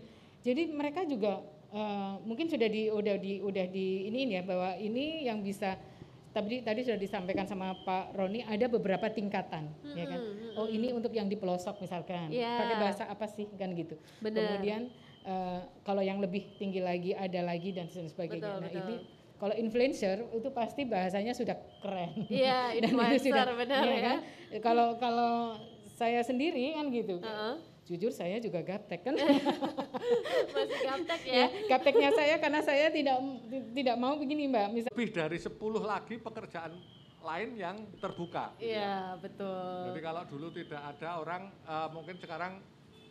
[0.43, 5.25] Jadi mereka juga eh, mungkin sudah di udah di udah di ini ya bahwa ini
[5.27, 5.79] yang bisa
[6.35, 10.21] tadi tadi sudah disampaikan sama Pak Roni ada beberapa tingkatan ya kan.
[10.59, 12.35] Oh ini untuk yang di pelosok misalkan.
[12.35, 12.59] Iya.
[12.59, 13.95] Pakai bahasa apa sih kan gitu.
[14.19, 14.59] Benar.
[14.59, 14.91] Kemudian
[15.23, 18.43] eh, kalau yang lebih tinggi lagi ada lagi dan sebagainya.
[18.43, 18.83] Betul, nah betul.
[18.83, 18.97] ini
[19.39, 22.27] kalau influencer itu pasti bahasanya sudah keren.
[22.27, 24.03] Iya, Dan itu influencer, benar iya ya.
[24.03, 24.19] kan?
[24.59, 25.55] Kalau kalau
[25.99, 27.19] saya sendiri kan gitu.
[27.19, 27.55] Heeh.
[27.91, 29.17] Jujur saya juga gaptek kan.
[30.55, 31.35] Masih gaptek ya.
[31.35, 33.19] ya, gapteknya saya karena saya tidak
[33.75, 34.67] tidak mau begini Mbak.
[34.71, 36.73] Misal Lebih dari 10 lagi pekerjaan
[37.19, 38.55] lain yang terbuka.
[38.63, 39.91] Iya, betul.
[39.91, 42.63] Jadi kalau dulu tidak ada orang eh, mungkin sekarang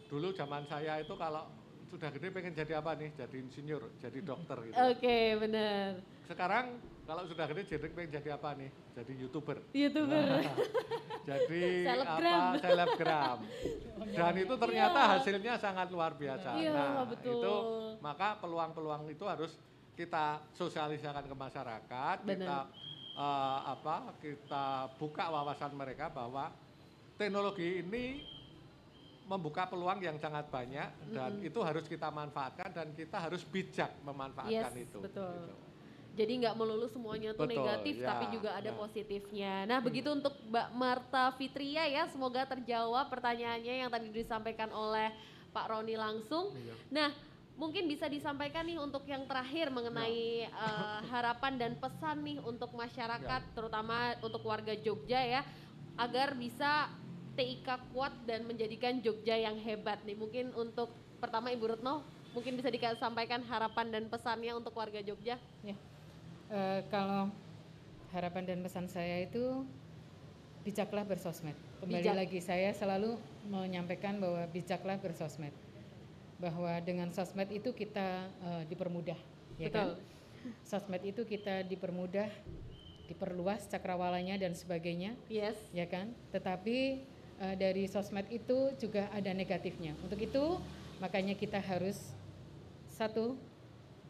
[0.07, 1.43] dulu zaman saya itu kalau
[1.91, 3.11] sudah gede pengen jadi apa nih?
[3.17, 4.77] Jadi insinyur, jadi dokter gitu.
[4.77, 5.99] Oke, benar.
[6.27, 6.75] Sekarang
[7.07, 8.69] kalau sudah gede jadi pengen jadi apa nih?
[8.99, 9.63] Jadi youtuber.
[9.71, 10.43] YouTuber.
[11.23, 12.41] jadi Selebgram.
[12.51, 12.59] apa?
[12.59, 13.37] Selebgram.
[14.11, 16.59] Dan itu ternyata hasilnya sangat luar biasa.
[16.59, 17.39] Iya, nah, betul.
[17.39, 17.55] itu
[18.03, 19.55] maka peluang-peluang itu harus
[19.95, 23.17] kita sosialisasikan ke masyarakat, kita Benar.
[23.17, 26.51] eh, apa kita buka wawasan mereka bahwa
[27.17, 28.21] teknologi ini
[29.27, 34.71] membuka peluang yang sangat banyak dan itu harus kita manfaatkan dan kita harus bijak memanfaatkan
[34.71, 35.03] Yes, itu.
[35.03, 35.27] betul.
[35.35, 35.66] gitu.
[36.17, 38.75] Jadi nggak melulu semuanya tuh Betul, negatif, ya, tapi juga ada ya.
[38.75, 39.53] positifnya.
[39.69, 45.13] Nah, begitu untuk Mbak Marta Fitria ya, semoga terjawab pertanyaannya yang tadi disampaikan oleh
[45.53, 46.57] Pak Roni langsung.
[46.57, 46.73] Iya.
[46.89, 47.09] Nah,
[47.53, 53.41] mungkin bisa disampaikan nih untuk yang terakhir mengenai eh, harapan dan pesan nih untuk masyarakat,
[53.53, 55.41] terutama untuk warga Jogja ya,
[56.01, 56.89] agar bisa
[57.37, 60.17] TIK kuat dan menjadikan Jogja yang hebat nih.
[60.17, 60.89] Mungkin untuk
[61.21, 62.01] pertama Ibu Retno,
[62.33, 65.37] mungkin bisa disampaikan harapan dan pesannya untuk warga Jogja.
[65.61, 65.77] Ya.
[66.47, 67.27] Eh, kalau
[68.15, 69.67] harapan dan pesan saya itu
[70.63, 71.55] bijaklah bersosmed.
[71.83, 72.15] Kembali Bijak.
[72.15, 73.19] lagi saya selalu
[73.51, 75.51] menyampaikan bahwa bijaklah bersosmed.
[76.39, 79.19] Bahwa dengan sosmed itu kita eh, dipermudah,
[79.59, 79.99] ya kan?
[80.63, 82.31] Sosmed itu kita dipermudah,
[83.11, 85.59] diperluas cakrawalanya dan sebagainya, Yes.
[85.75, 86.15] ya kan?
[86.31, 87.03] Tetapi
[87.43, 89.99] eh, dari sosmed itu juga ada negatifnya.
[89.99, 90.55] Untuk itu
[91.03, 92.15] makanya kita harus
[92.87, 93.35] satu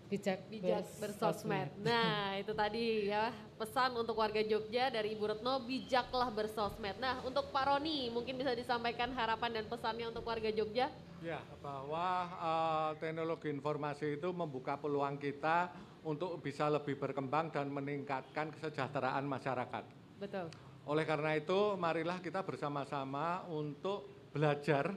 [0.08, 1.68] bijak, bijak bersosmed.
[1.84, 3.30] Nah, itu tadi ya
[3.60, 6.96] pesan untuk warga Jogja dari Ibu Retno, bijaklah bersosmed.
[6.98, 10.88] Nah, untuk Pak Roni, mungkin bisa disampaikan harapan dan pesannya untuk warga Jogja?
[11.20, 15.70] Ya, bahwa eh, teknologi informasi itu membuka peluang kita
[16.08, 19.84] untuk bisa lebih berkembang dan meningkatkan kesejahteraan masyarakat.
[20.18, 20.48] Betul.
[20.88, 24.94] Oleh karena itu, marilah kita bersama-sama untuk belajar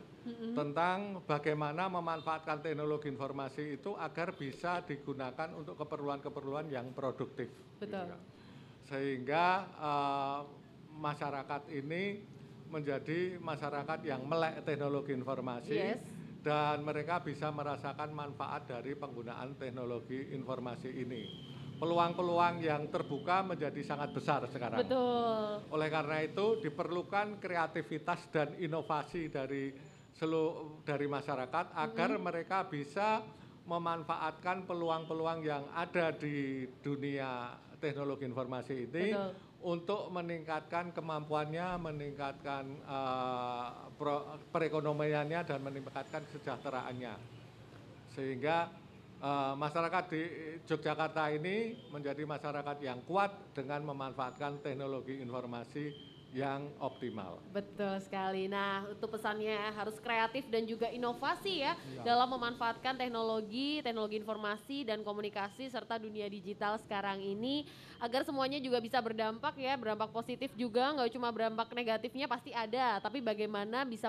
[0.53, 7.49] tentang bagaimana memanfaatkan teknologi informasi itu agar bisa digunakan untuk keperluan-keperluan yang produktif.
[7.81, 8.05] Betul.
[8.05, 8.19] Gitu ya.
[8.85, 9.47] Sehingga
[9.81, 10.41] eh,
[11.01, 12.21] masyarakat ini
[12.71, 15.99] menjadi masyarakat yang melek teknologi informasi Yes.
[16.45, 21.23] dan mereka bisa merasakan manfaat dari penggunaan teknologi informasi ini.
[21.81, 24.85] Peluang-peluang yang terbuka menjadi sangat besar sekarang.
[24.85, 25.65] Betul.
[25.73, 29.73] Oleh karena itu diperlukan kreativitas dan inovasi dari
[30.13, 33.25] seluruh dari masyarakat agar mereka bisa
[33.65, 39.31] memanfaatkan peluang-peluang yang ada di dunia teknologi informasi ini Betul.
[39.65, 42.65] untuk meningkatkan kemampuannya, meningkatkan
[43.97, 47.15] pro- perekonomiannya dan meningkatkan kesejahteraannya.
[48.13, 48.69] Sehingga
[49.21, 50.23] eh, masyarakat di
[50.65, 57.43] Yogyakarta ini menjadi masyarakat yang kuat dengan memanfaatkan teknologi informasi yang optimal.
[57.51, 58.47] Betul sekali.
[58.47, 61.75] Nah, itu pesannya harus kreatif dan juga inovasi ya
[62.07, 67.67] dalam memanfaatkan teknologi, teknologi informasi dan komunikasi serta dunia digital sekarang ini
[67.99, 73.03] agar semuanya juga bisa berdampak ya, berdampak positif juga, nggak cuma berdampak negatifnya pasti ada,
[73.03, 74.07] tapi bagaimana bisa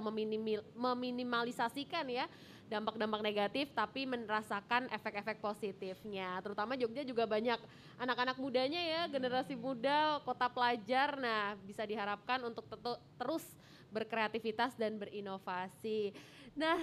[0.77, 2.29] meminimalisasikan ya
[2.71, 6.39] dampak-dampak negatif tapi merasakan efek-efek positifnya.
[6.39, 7.59] Terutama Jogja juga banyak
[7.99, 11.19] anak-anak mudanya ya, generasi muda, kota pelajar.
[11.19, 12.63] Nah, bisa diharapkan untuk
[13.19, 13.43] terus
[13.91, 16.15] berkreativitas dan berinovasi.
[16.55, 16.79] Nah,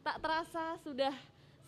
[0.00, 1.12] tak terasa sudah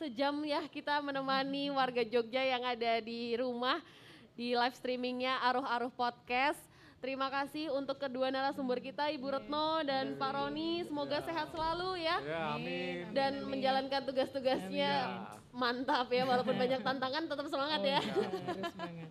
[0.00, 3.84] sejam ya kita menemani warga Jogja yang ada di rumah
[4.32, 6.67] di live streamingnya Aruh Aruh Podcast.
[6.98, 10.82] Terima kasih untuk kedua narasumber kita Ibu Retno dan Pak Roni.
[10.82, 13.14] Semoga sehat selalu ya Ya, amin.
[13.14, 14.90] dan menjalankan tugas-tugasnya
[15.54, 18.00] mantap ya walaupun banyak tantangan tetap semangat ya.
[18.02, 18.34] harus
[18.74, 19.10] semangat.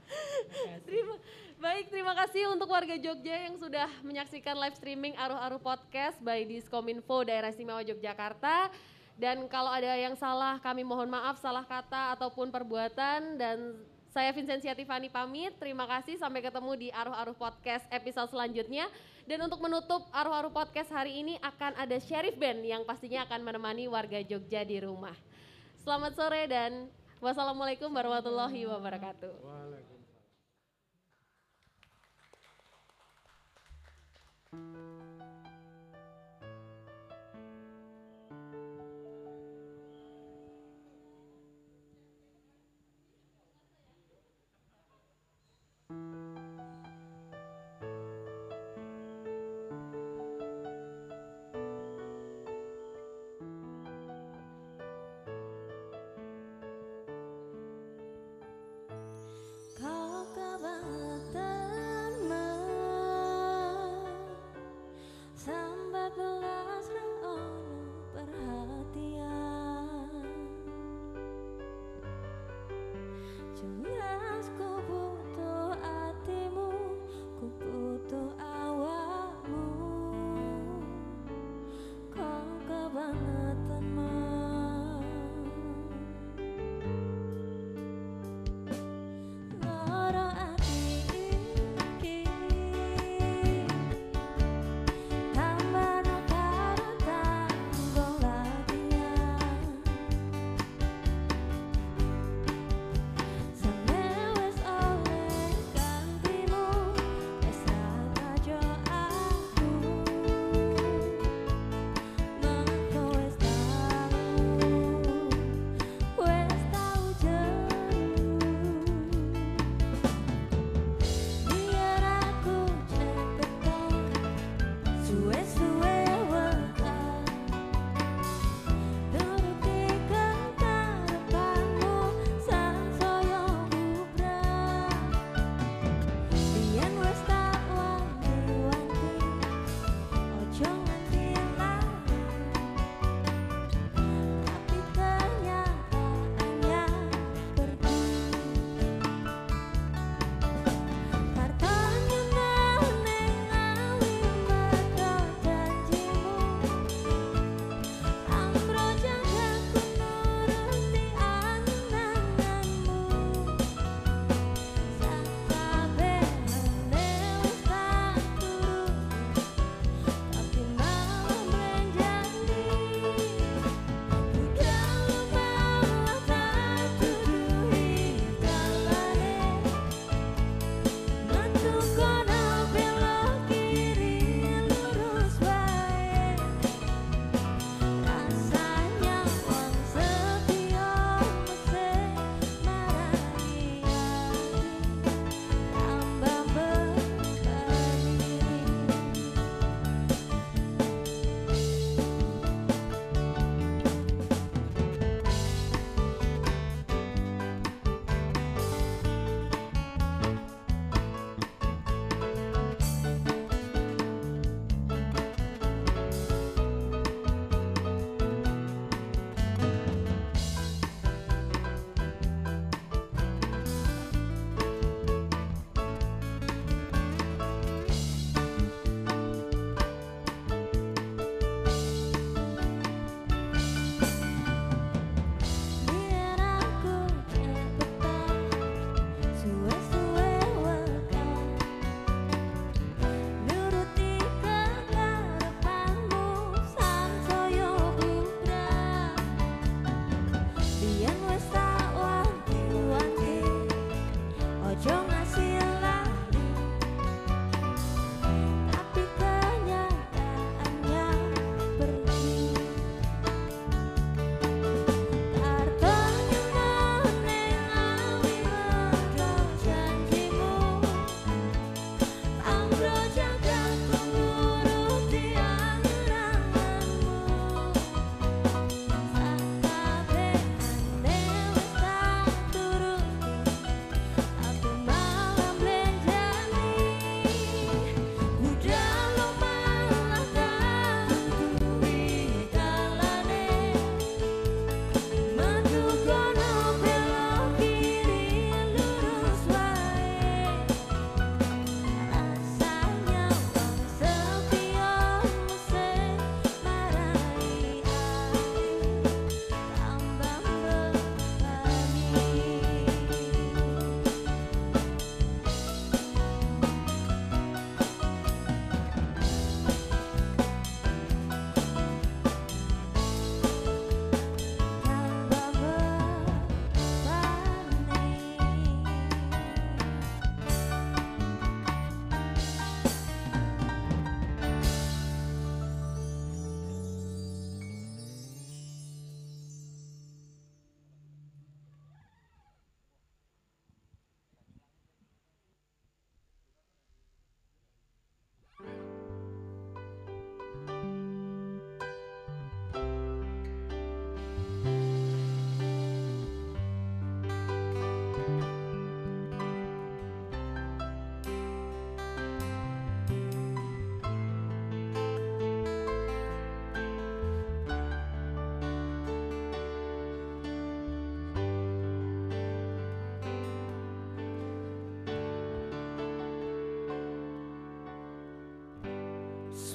[0.83, 1.15] Terima
[1.57, 6.43] baik terima kasih untuk warga Jogja yang sudah menyaksikan live streaming Aruh Aruh Podcast by
[6.43, 8.67] Diskominfo Daerah Istimewa Yogyakarta.
[9.15, 13.79] Dan kalau ada yang salah kami mohon maaf salah kata ataupun perbuatan dan
[14.11, 15.55] saya Vincentia Tiffany pamit.
[15.59, 18.87] Terima kasih sampai ketemu di Aruh Aruh Podcast episode selanjutnya.
[19.27, 23.43] Dan untuk menutup Aruh Aruh Podcast hari ini akan ada Sheriff Band yang pastinya akan
[23.43, 25.15] menemani warga Jogja di rumah.
[25.83, 26.87] Selamat sore dan
[27.19, 29.33] wassalamualaikum warahmatullahi wabarakatuh.
[29.43, 29.96] Kau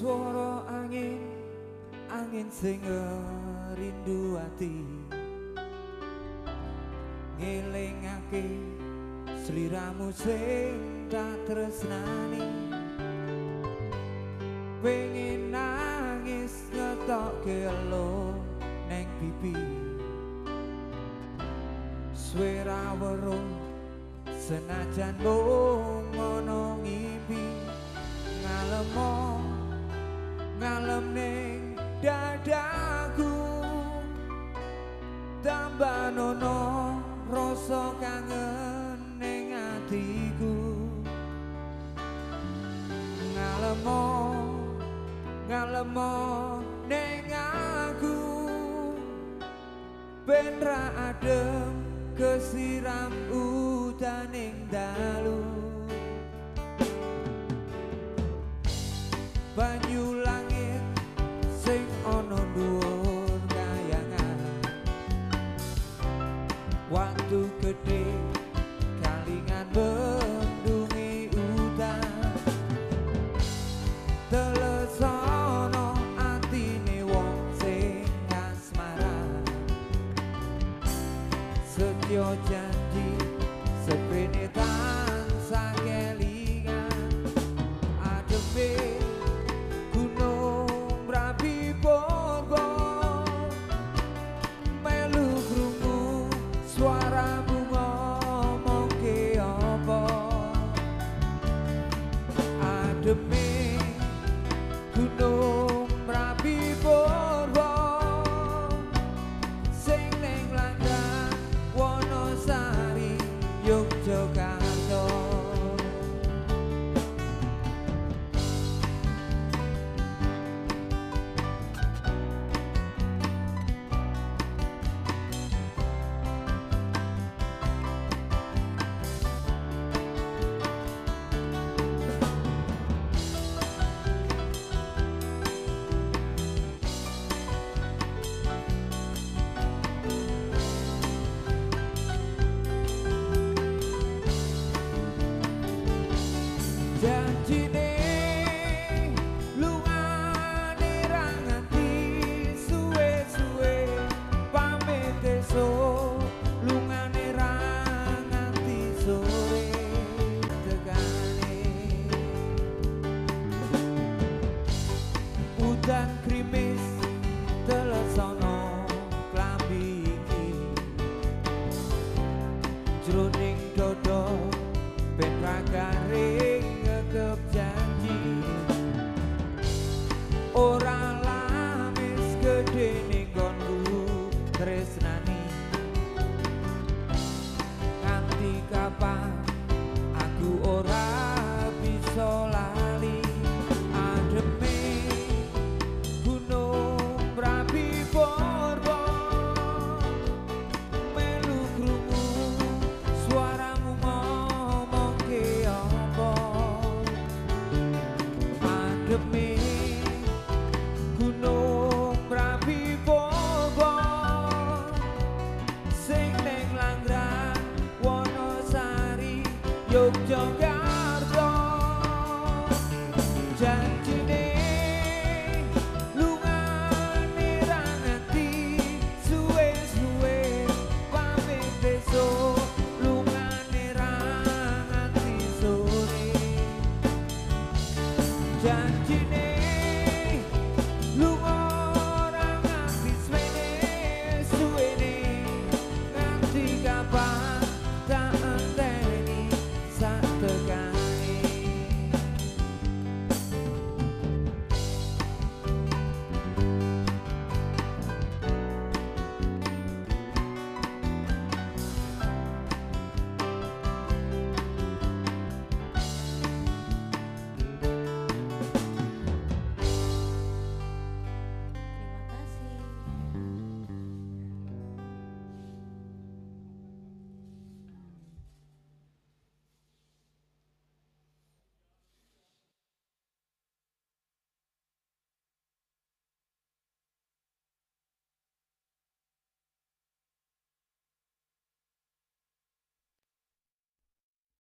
[0.03, 1.15] Suara angin
[2.11, 2.83] Angin sing
[3.79, 4.83] rindu ati.
[7.39, 8.43] Ngelingake
[9.47, 12.51] Sliramu sing tak tresnani.
[14.83, 18.35] Pengen nangis ngetokke elo
[18.91, 19.55] neng pipi.
[22.11, 23.47] Swera weruh
[24.35, 25.42] senajan mung